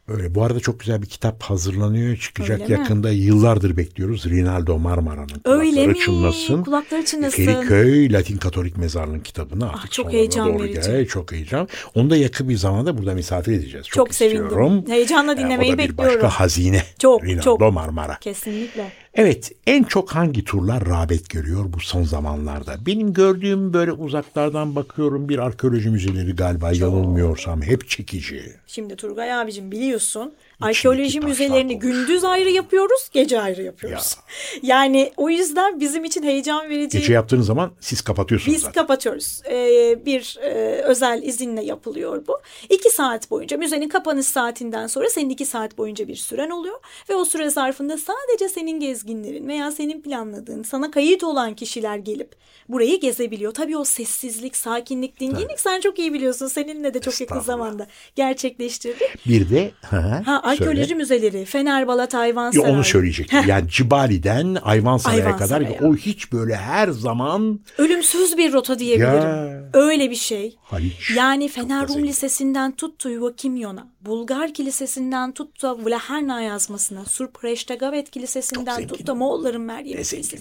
Öyle. 0.08 0.34
Bu 0.34 0.44
arada 0.44 0.60
çok 0.60 0.80
güzel 0.80 1.02
bir 1.02 1.06
kitap 1.06 1.42
hazırlanıyor. 1.42 2.16
Çıkacak 2.16 2.60
Öyle 2.60 2.74
mi? 2.74 2.80
yakında. 2.80 3.10
Yıllardır 3.10 3.76
bekliyoruz. 3.76 4.24
Rinaldo 4.26 4.78
Marmara'nın 4.78 5.40
Öyle 5.44 5.70
kulakları 5.70 5.88
mi? 5.88 5.98
çınlasın. 5.98 6.62
Kulakları 6.64 7.04
çınlasın. 7.04 7.44
Feriköy 7.44 8.12
Latin 8.12 8.36
Katolik 8.36 8.76
Mezarlığı'nın 8.76 9.20
kitabını 9.20 9.68
artık 9.70 9.92
çok 9.92 10.04
sonlarına 10.06 10.18
heyecan 10.18 10.48
doğru 10.48 10.62
verici. 10.62 10.80
gel- 10.90 11.06
Çok 11.06 11.32
heyecan. 11.32 11.68
Onu 11.94 12.10
da 12.10 12.16
yakın 12.16 12.48
bir 12.48 12.56
zamanda 12.56 12.98
burada 12.98 13.14
misafir 13.14 13.52
edeceğiz. 13.52 13.86
Çok, 13.86 14.06
Çok 14.06 14.14
sevindim. 14.14 14.42
istiyorum. 14.44 14.84
Heyecanla 14.88 15.36
dinlemeyi 15.38 15.72
o 15.72 15.74
da 15.74 15.78
bir 15.78 15.88
bekliyorum. 15.88 16.14
başka 16.22 16.28
hazine. 16.28 16.82
Çok, 16.98 17.24
Rinaldo 17.24 17.42
çok. 17.44 17.60
Marmara. 17.72 18.18
Kesinlikle. 18.20 18.92
Evet, 19.14 19.52
en 19.66 19.82
çok 19.82 20.10
hangi 20.10 20.44
turlar 20.44 20.86
rağbet 20.86 21.30
görüyor 21.30 21.64
bu 21.72 21.80
son 21.80 22.02
zamanlarda? 22.02 22.86
Benim 22.86 23.12
gördüğüm 23.12 23.72
böyle 23.72 23.92
uzaklardan 23.92 24.76
bakıyorum 24.76 25.28
bir 25.28 25.38
arkeoloji 25.38 25.90
müzeleri 25.90 26.36
galiba 26.36 26.72
yanılmıyorsam 26.72 27.62
hep 27.62 27.88
çekici. 27.88 28.42
Şimdi 28.66 28.96
Turgay 28.96 29.32
abicim 29.32 29.72
biliyorsun 29.72 30.32
arkeoloji 30.60 31.20
müzelerini 31.20 31.78
gündüz 31.78 32.24
ayrı 32.24 32.50
yapıyoruz, 32.50 33.08
gece 33.12 33.40
ayrı 33.40 33.62
yapıyoruz. 33.62 34.16
Yani 34.62 35.12
o 35.16 35.30
yüzden 35.30 35.80
bizim 35.80 36.04
için 36.04 36.22
heyecan 36.22 36.68
verici. 36.70 36.98
Gece 36.98 37.12
yaptığınız 37.12 37.46
zaman 37.46 37.72
siz 37.80 38.00
kapatıyorsunuz 38.00 38.54
Biz 38.56 38.62
zaten. 38.62 38.82
kapatıyoruz. 38.82 39.42
Ee, 39.50 40.06
bir 40.06 40.38
e, 40.42 40.48
özel 40.82 41.22
izinle 41.22 41.64
yapılıyor 41.64 42.26
bu. 42.26 42.38
İki 42.70 42.90
saat 42.90 43.30
boyunca 43.30 43.56
müzenin 43.56 43.88
kapanış 43.88 44.26
saatinden 44.26 44.86
sonra 44.86 45.10
senin 45.10 45.30
iki 45.30 45.46
saat 45.46 45.78
boyunca 45.78 46.08
bir 46.08 46.16
süren 46.16 46.50
oluyor. 46.50 46.80
Ve 47.08 47.14
o 47.14 47.24
süre 47.24 47.50
zarfında 47.50 47.98
sadece 47.98 48.48
senin 48.48 48.80
gezginlerin 48.80 49.48
veya 49.48 49.72
senin 49.72 50.02
planladığın 50.02 50.62
sana 50.62 50.90
kayıt 50.90 51.24
olan 51.24 51.54
kişiler 51.54 51.96
gelip 51.96 52.32
burayı 52.68 53.00
gezebiliyor. 53.00 53.54
Tabii 53.54 53.76
o 53.76 53.84
sessizlik, 53.84 54.56
sakinlik, 54.56 55.20
dinginlik 55.20 55.60
sen 55.60 55.80
çok 55.80 55.98
iyi 55.98 56.12
biliyorsun. 56.12 56.46
Seninle 56.46 56.94
de 56.94 57.00
çok 57.00 57.20
yakın 57.20 57.40
zamanda 57.40 57.86
gerçekleştirdik. 58.16 59.26
Bir 59.26 59.50
de 59.50 59.70
ha, 59.84 60.22
Ha, 60.26 60.40
arkeoloji 60.48 60.80
söyle. 60.80 60.94
müzeleri, 60.94 61.44
Fenerbalat 61.44 62.14
Hayvansaray. 62.14 62.70
onu 62.72 62.84
söyleyecektim. 62.84 63.40
Yani 63.46 63.68
Cibali'den 63.70 64.56
Ayvansaray'a 64.62 65.36
kadar 65.36 65.60
Ayvansaray'a. 65.60 65.90
o 65.92 65.96
hiç 65.96 66.32
böyle 66.32 66.56
her 66.56 66.88
zaman 66.88 67.60
Ölümsüz 67.78 68.36
bir 68.38 68.52
rota 68.52 68.78
diyebilirim. 68.78 69.12
Ya. 69.12 69.62
Öyle 69.72 70.10
bir 70.10 70.14
şey. 70.16 70.56
Haliç. 70.62 71.10
Yani 71.16 71.48
Fener 71.48 71.88
Rum. 71.88 72.04
Lisesi'nden 72.04 72.72
tut 72.76 72.98
Tuyva 72.98 73.36
Kimyon'a 73.36 73.86
Bulgar 74.00 74.54
Kilisesi'nden 74.54 75.32
tut 75.32 75.62
da 75.62 75.78
Vlaherna 75.84 76.40
yazmasına, 76.42 77.04
Surpreshtaгаvet 77.04 78.10
Kilisesi'nden 78.10 78.86
tut 78.86 79.06
da 79.06 79.14
Moğolların 79.14 79.60
Meryem 79.62 80.02
Kilisesi. 80.02 80.38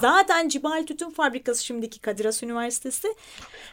Zaten 0.00 0.48
Cibali 0.48 0.86
Tütün 0.86 1.10
Fabrikası 1.10 1.64
şimdiki 1.64 2.00
Kadir 2.00 2.24
Has 2.24 2.42
Üniversitesi. 2.42 3.08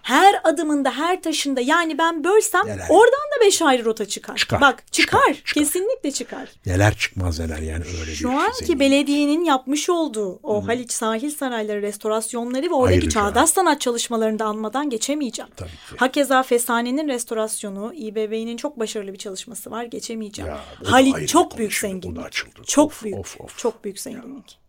Her 0.02 0.42
adımında, 0.44 0.92
her 0.92 1.22
taşında 1.22 1.62
yani 1.62 1.98
ben 1.98 2.24
bölsem 2.24 2.62
Neler? 2.66 2.86
oradan 2.90 3.28
da 3.38 3.46
beş 3.46 3.62
ayrı 3.62 3.86
rota 3.86 4.06
çıkar. 4.06 4.36
Çıkar, 4.36 4.62
Bak 4.62 4.84
çıkar, 4.92 5.20
çıkar, 5.20 5.34
çıkar. 5.34 5.62
Kesinlikle 5.78 6.12
çıkar. 6.12 6.50
Neler 6.66 6.98
çıkmaz 6.98 7.40
neler 7.40 7.58
yani 7.58 7.84
öyle 8.02 8.16
Şu 8.16 8.30
bir 8.30 8.34
anki 8.34 8.58
zengin. 8.60 8.80
belediyenin 8.80 9.44
yapmış 9.44 9.90
olduğu 9.90 10.40
o 10.44 10.68
Haliç 10.68 10.92
sahil 10.92 11.30
sarayları 11.30 11.82
restorasyonları 11.82 12.66
ve 12.66 12.74
oradaki 12.74 12.94
Ayrıca. 13.00 13.12
çağdaş 13.12 13.50
sanat 13.50 13.82
çalışmalarını 13.82 14.40
da 14.40 14.46
anmadan 14.46 14.90
geçemeyeceğim. 14.90 15.52
Tabii 15.56 15.70
ki. 15.70 15.76
Hakeza 15.98 16.44
Fesane'nin 16.44 17.08
restorasyonu, 17.08 17.94
İBB'nin 17.94 18.58
çok 18.58 18.80
başarılı 18.80 19.14
bir 19.14 19.18
çalışması 19.18 19.72
var 19.72 19.84
geçemeyeceğim. 19.84 20.52
Ya, 20.52 20.60
Haliç 20.86 21.30
çok 21.30 21.58
büyük 21.58 21.74
zenginlik. 21.74 22.34
Çok 22.68 22.86
Of, 22.88 23.04
büyük. 23.04 23.18
of, 23.18 23.42
of. 23.42 23.58
Çok 23.58 23.84
büyük 23.84 24.00
zenginlik. 24.00 24.60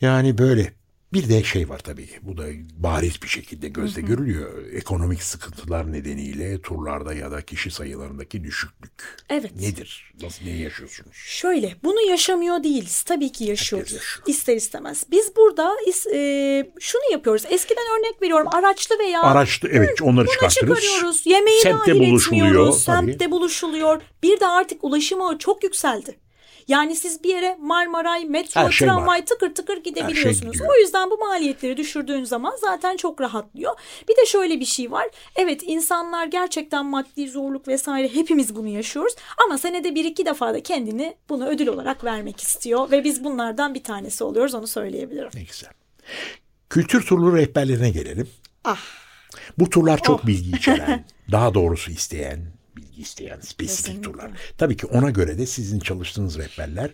Yani 0.00 0.38
böyle 0.38 0.72
bir 1.12 1.28
de 1.28 1.42
şey 1.44 1.68
var 1.68 1.78
tabii 1.78 2.08
bu 2.22 2.36
da 2.36 2.44
bariz 2.76 3.22
bir 3.22 3.28
şekilde 3.28 3.68
gözle 3.68 4.00
görülüyor. 4.00 4.72
Ekonomik 4.72 5.22
sıkıntılar 5.22 5.92
nedeniyle 5.92 6.60
turlarda 6.62 7.14
ya 7.14 7.30
da 7.30 7.42
kişi 7.42 7.70
sayılarındaki 7.70 8.44
düşüklük. 8.44 8.92
Evet. 9.30 9.56
Nedir? 9.60 10.12
Nasıl 10.22 10.44
ne 10.44 10.50
yaşıyorsunuz? 10.50 11.16
Şöyle 11.16 11.76
bunu 11.84 12.00
yaşamıyor 12.00 12.62
değiliz. 12.64 13.02
Tabii 13.02 13.32
ki 13.32 13.44
yaşıyoruz. 13.44 13.92
yaşıyor. 13.92 14.26
İster 14.26 14.56
istemez. 14.56 15.04
Biz 15.10 15.36
burada 15.36 15.76
e, 16.14 16.18
şunu 16.80 17.02
yapıyoruz. 17.12 17.42
Eskiden 17.50 17.84
örnek 17.98 18.22
veriyorum 18.22 18.48
araçlı 18.54 18.98
veya 18.98 19.22
Araçlı 19.22 19.68
evet 19.72 20.02
onları 20.02 20.26
Bunu 20.26 20.32
çıkartırız. 20.34 20.80
çıkarıyoruz. 20.80 21.26
Yemeği 21.26 21.60
Semtte 21.60 21.90
dahil 21.94 22.00
buluşuluyor, 22.10 22.46
etmiyoruz. 22.46 22.84
tabii. 22.84 22.96
Semtte 23.06 23.30
buluşuluyor. 23.30 24.02
Bir 24.22 24.40
de 24.40 24.46
artık 24.46 24.84
ulaşım 24.84 25.22
ağı 25.22 25.38
çok 25.38 25.64
yükseldi. 25.64 26.18
Yani 26.68 26.96
siz 26.96 27.24
bir 27.24 27.28
yere 27.28 27.56
Marmaray, 27.60 28.24
metro, 28.24 28.60
Her 28.60 28.70
şey 28.70 28.88
tramvay 28.88 29.20
var. 29.20 29.26
tıkır 29.26 29.54
tıkır 29.54 29.76
gidebiliyorsunuz. 29.84 30.52
gidiyor. 30.52 30.70
o 30.70 30.80
yüzden 30.80 31.10
bu 31.10 31.18
maliyetleri 31.18 31.76
düşürdüğün 31.76 32.24
zaman 32.24 32.56
zaten 32.60 32.96
çok 32.96 33.20
rahatlıyor. 33.20 33.72
Bir 34.08 34.16
de 34.16 34.26
şöyle 34.26 34.60
bir 34.60 34.64
şey 34.64 34.90
var. 34.90 35.06
Evet 35.36 35.62
insanlar 35.66 36.26
gerçekten 36.26 36.86
maddi 36.86 37.28
zorluk 37.28 37.68
vesaire 37.68 38.08
hepimiz 38.14 38.56
bunu 38.56 38.68
yaşıyoruz. 38.68 39.14
Ama 39.46 39.58
senede 39.58 39.94
bir 39.94 40.04
iki 40.04 40.26
defa 40.26 40.54
da 40.54 40.62
kendini 40.62 41.16
bunu 41.28 41.46
ödül 41.48 41.66
olarak 41.66 42.04
vermek 42.04 42.40
istiyor. 42.40 42.90
Ve 42.90 43.04
biz 43.04 43.24
bunlardan 43.24 43.74
bir 43.74 43.82
tanesi 43.84 44.24
oluyoruz 44.24 44.54
onu 44.54 44.66
söyleyebilirim. 44.66 45.30
Ne 45.34 45.42
güzel. 45.42 45.70
Kültür 46.70 47.06
turlu 47.06 47.36
rehberlerine 47.36 47.90
gelelim. 47.90 48.30
Ah 48.64 48.80
Bu 49.58 49.70
turlar 49.70 50.02
çok 50.02 50.20
Oh. 50.20 50.26
bilgi 50.26 50.50
içeren, 50.56 51.04
daha 51.32 51.54
doğrusu 51.54 51.90
isteyen, 51.90 52.40
isteyen 53.02 53.40
spesifik 53.40 53.84
Kesinlikle. 53.84 54.12
turlar. 54.12 54.30
Tabii 54.58 54.76
ki 54.76 54.86
ona 54.86 55.10
göre 55.10 55.38
de 55.38 55.46
sizin 55.46 55.80
çalıştığınız 55.80 56.38
rehberler 56.38 56.90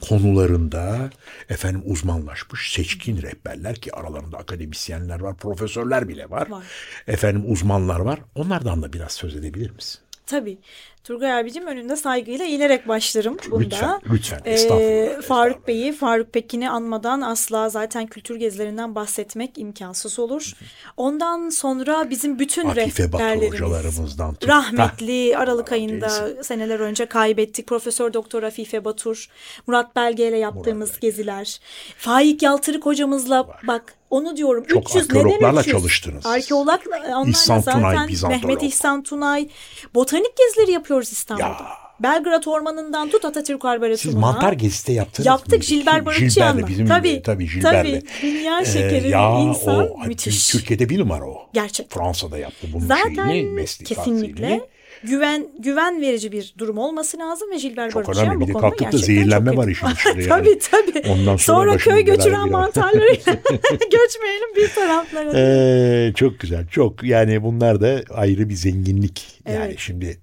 konularında 0.00 1.10
efendim 1.48 1.82
uzmanlaşmış 1.86 2.72
seçkin 2.72 3.22
rehberler 3.22 3.74
ki 3.76 3.94
aralarında 3.94 4.38
akademisyenler 4.38 5.20
var, 5.20 5.36
profesörler 5.36 6.08
bile 6.08 6.30
var. 6.30 6.48
Var. 6.50 6.64
Efendim 7.06 7.44
uzmanlar 7.52 8.00
var. 8.00 8.20
Onlardan 8.34 8.82
da 8.82 8.92
biraz 8.92 9.12
söz 9.12 9.36
edebilir 9.36 9.70
misin? 9.70 10.00
Tabii. 10.26 10.58
Turgay 11.06 11.38
abicim 11.38 11.66
önünde 11.66 11.96
saygıyla 11.96 12.44
eğilerek 12.44 12.88
başlarım 12.88 13.36
bunda. 13.50 13.64
Lütfen, 13.64 14.00
lütfen. 14.10 14.40
Ee, 14.44 14.52
Estağfurullah, 14.52 15.22
Faruk. 15.22 15.68
Bey'i, 15.68 15.92
Faruk 15.92 16.32
Pekin'i 16.32 16.70
anmadan 16.70 17.20
asla 17.20 17.68
zaten 17.68 18.06
kültür 18.06 18.36
gezilerinden 18.36 18.94
bahsetmek 18.94 19.58
imkansız 19.58 20.18
olur. 20.18 20.52
Ondan 20.96 21.50
sonra 21.50 22.10
bizim 22.10 22.38
bütün 22.38 22.68
Akife 22.68 23.02
rehberlerimiz. 23.02 24.18
Rahmetli 24.48 25.36
Aralık 25.36 25.72
ayında 25.72 26.08
seneler 26.42 26.80
önce 26.80 27.06
kaybettik. 27.06 27.66
Profesör 27.66 28.12
Doktor 28.12 28.42
Afife 28.42 28.84
Batur, 28.84 29.28
Murat 29.66 29.96
Belge 29.96 30.28
ile 30.28 30.38
yaptığımız 30.38 30.88
Murat 30.88 31.00
geziler. 31.00 31.60
Faik 31.98 32.42
Yaltırık 32.42 32.86
hocamızla 32.86 33.48
bak 33.66 33.94
onu 34.10 34.36
diyorum 34.36 34.64
Çok 34.64 34.90
300 34.90 35.04
arkeologlarla 35.04 35.48
neden 35.48 35.60
300? 35.60 35.72
çalıştınız. 35.76 36.26
Arkeologla 36.26 36.78
onlarla 37.08 37.30
İhsan 37.30 37.62
Tunay, 37.62 37.82
zaten 37.82 38.08
Bizantolog. 38.08 38.44
Mehmet 38.44 38.62
İhsan 38.62 39.02
Tunay 39.02 39.48
botanik 39.94 40.36
gezileri 40.36 40.72
yapıyoruz 40.96 41.12
İstanbul'da. 41.12 41.46
Ya. 41.46 41.56
Belgrad 42.00 42.44
Ormanı'ndan 42.46 43.10
tut 43.10 43.24
Atatürk 43.24 43.64
Arboretumu. 43.64 43.96
Siz 44.12 44.14
mantar 44.14 44.52
gezisi 44.52 44.86
de 44.86 44.92
yaptınız 44.92 45.26
Yaptık 45.26 45.70
mı? 45.70 45.86
Barukçıyan'la. 45.86 46.52
Gilbert'le, 46.52 46.68
bizim 46.70 46.86
Tabii, 46.86 47.22
tabii 47.22 47.48
Gilbert'le. 47.48 47.62
tabii. 47.62 48.02
Dünya 48.22 48.64
şekeri 48.64 49.08
ya 49.10 49.38
insan 49.40 49.90
o, 49.90 50.06
müthiş. 50.06 50.48
Türkiye'de 50.48 50.88
bir 50.88 50.98
numara 50.98 51.24
o. 51.24 51.48
Gerçekten. 51.52 51.98
Fransa'da 52.00 52.38
yaptı 52.38 52.66
bunun 52.72 52.86
Zaten 52.86 53.28
şeyini. 53.28 53.50
meslek 53.50 53.86
kesinlikle 53.88 54.42
tahsilini. 54.42 54.60
güven 55.04 55.46
güven 55.58 56.00
verici 56.00 56.32
bir 56.32 56.54
durum 56.58 56.78
olması 56.78 57.18
lazım 57.18 57.50
ve 57.50 57.56
Gilbert 57.56 57.92
Çok 57.92 58.02
Barukçıyan 58.06 58.28
önemli. 58.28 58.40
bu 58.40 58.44
Bir 58.44 58.48
de 58.48 58.52
konuda 58.52 58.68
kalkıp 58.70 58.92
da 58.92 58.98
zehirlenme 58.98 59.56
var 59.56 59.68
işin 59.68 59.86
içinde 59.94 60.22
yani. 60.22 60.28
tabii 60.28 60.58
tabii. 60.58 61.08
Ondan 61.12 61.36
sonra 61.36 61.74
başımız 61.74 61.84
köy 62.04 62.14
girer. 62.16 62.44
mantarlarıyla 62.44 63.32
göçmeyelim 63.92 64.56
bir 64.56 64.68
taraflara. 64.68 65.32
Ee, 65.36 66.12
çok 66.14 66.40
güzel. 66.40 66.66
Çok 66.68 67.02
yani 67.02 67.42
bunlar 67.42 67.80
da 67.80 68.02
ayrı 68.14 68.48
bir 68.48 68.54
zenginlik. 68.54 69.40
Yani 69.46 69.56
Evet. 69.66 69.78
şimdi 69.78 70.18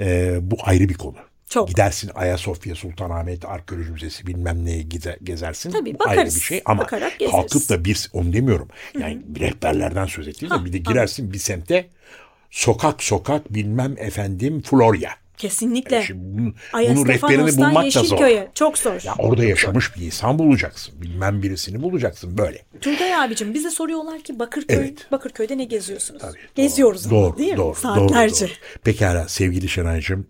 e, 0.00 0.38
bu 0.42 0.56
ayrı 0.62 0.88
bir 0.88 0.94
konu. 0.94 1.16
Çok. 1.48 1.68
Gidersin 1.68 2.10
Ayasofya, 2.14 2.74
Sultanahmet 2.74 3.44
Arkeoloji 3.44 3.90
Müzesi 3.90 4.26
bilmem 4.26 4.64
neye 4.64 4.82
gize- 4.82 5.18
gezersin. 5.22 5.70
Tabii, 5.70 5.94
Bu 5.98 6.04
ayrı 6.08 6.18
bakarız. 6.18 6.36
bir 6.36 6.40
şey 6.40 6.62
ama 6.64 6.86
kalkıp 7.30 7.68
da 7.68 7.84
bir 7.84 8.10
onu 8.12 8.32
demiyorum. 8.32 8.68
Yani 9.00 9.22
rehberlerden 9.40 10.06
söz 10.06 10.28
ettiğimiz 10.28 10.48
zaman 10.48 10.64
bir 10.64 10.72
de 10.72 10.78
girersin 10.78 11.32
bir 11.32 11.38
semte 11.38 11.88
sokak 12.50 13.02
sokak 13.02 13.54
bilmem 13.54 13.94
efendim 13.98 14.62
Florya. 14.62 15.10
Kesinlikle. 15.38 16.02
Şimdi 16.02 16.20
bunun, 16.24 16.54
bunun 16.74 17.06
rehberini 17.06 17.56
bulmak 17.56 17.94
da 17.94 18.02
zor. 18.02 18.18
Çok 18.54 18.78
zor. 18.78 19.00
Ya 19.04 19.14
orada 19.18 19.44
yaşamış 19.44 19.96
bir 19.96 20.02
insan 20.02 20.38
bulacaksın. 20.38 21.02
Bilmem 21.02 21.42
birisini 21.42 21.82
bulacaksın 21.82 22.38
böyle. 22.38 22.62
Turgay 22.80 23.14
abicim 23.14 23.54
bize 23.54 23.70
soruyorlar 23.70 24.20
ki 24.20 24.38
Bakırköy, 24.38 24.76
Evet. 24.76 25.06
Bakırköy'de 25.12 25.58
ne 25.58 25.64
geziyorsunuz? 25.64 26.22
Tabii, 26.22 26.38
Geziyoruz 26.54 27.10
doğru, 27.10 27.18
ama 27.18 27.28
doğru, 27.28 27.38
değil 27.38 27.50
mi? 27.52 27.56
doğru, 27.56 27.74
Saatlerce. 27.74 28.40
Doğru, 28.46 28.50
doğru. 28.50 28.80
Pekala 28.84 29.28
sevgili 29.28 29.68
Şenay'cığım. 29.68 30.26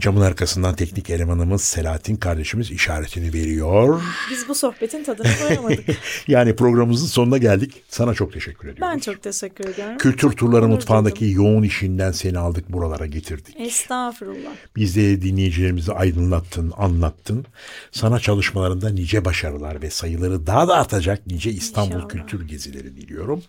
Camın 0.00 0.20
arkasından 0.20 0.74
teknik 0.76 1.10
elemanımız 1.10 1.62
Selahattin 1.62 2.16
kardeşimiz 2.16 2.70
işaretini 2.70 3.32
veriyor. 3.32 4.02
Biz 4.30 4.48
bu 4.48 4.54
sohbetin 4.54 5.04
tadını 5.04 5.26
doyamadık. 5.42 5.84
yani 6.28 6.56
programımızın 6.56 7.06
sonuna 7.06 7.38
geldik. 7.38 7.82
Sana 7.88 8.14
çok 8.14 8.32
teşekkür 8.32 8.68
ediyorum. 8.68 8.94
ben 8.94 8.98
çok 8.98 9.22
teşekkür 9.22 9.68
ediyorum. 9.68 9.98
Kültür 9.98 10.32
turları 10.32 10.68
mutfağındaki 10.68 11.30
yoğun 11.30 11.62
işinden 11.62 12.12
seni 12.12 12.38
aldık 12.38 12.72
buralara 12.72 13.06
getirdik. 13.06 13.60
Estağfurullah. 13.60 14.50
Biz 14.76 14.96
de 14.96 15.22
dinleyicilerimizi 15.22 15.92
aydınlattın, 15.92 16.72
anlattın. 16.76 17.46
Sana 17.92 18.18
çalışmalarında 18.20 18.88
nice 18.88 19.24
başarılar 19.24 19.82
ve 19.82 19.90
sayıları 19.90 20.46
daha 20.46 20.68
da 20.68 20.74
artacak 20.74 21.26
nice 21.26 21.50
İstanbul 21.50 21.94
İnşallah. 21.96 22.08
kültür 22.08 22.48
gezileri 22.48 22.96
diliyorum. 22.96 23.42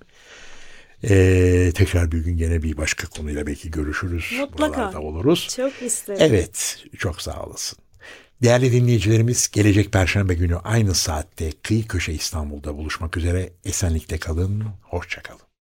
Ee, 1.04 1.72
tekrar 1.76 2.12
bir 2.12 2.18
gün 2.18 2.38
gene 2.38 2.64
bir 2.64 2.78
başka 2.78 3.08
konuyla 3.08 3.48
belki 3.48 3.72
görüşürüz. 3.72 4.34
Mutlaka. 4.40 4.74
Buralarda 4.74 5.02
oluruz. 5.02 5.48
Çok 5.56 5.82
isterim. 5.82 6.22
Evet, 6.24 6.84
çok 6.98 7.22
sağ 7.22 7.44
olasın. 7.44 7.80
Değerli 8.44 8.72
dinleyicilerimiz, 8.72 9.50
gelecek 9.52 9.92
Perşembe 9.92 10.34
günü 10.34 10.56
aynı 10.56 10.96
saatte 10.96 11.52
Kıyı 11.64 11.88
Köşe 11.88 12.14
İstanbul'da 12.14 12.78
buluşmak 12.78 13.18
üzere. 13.18 13.50
Esenlikte 13.66 14.18
kalın, 14.18 14.64
hoşça 14.84 15.22
kalın. 15.22 15.47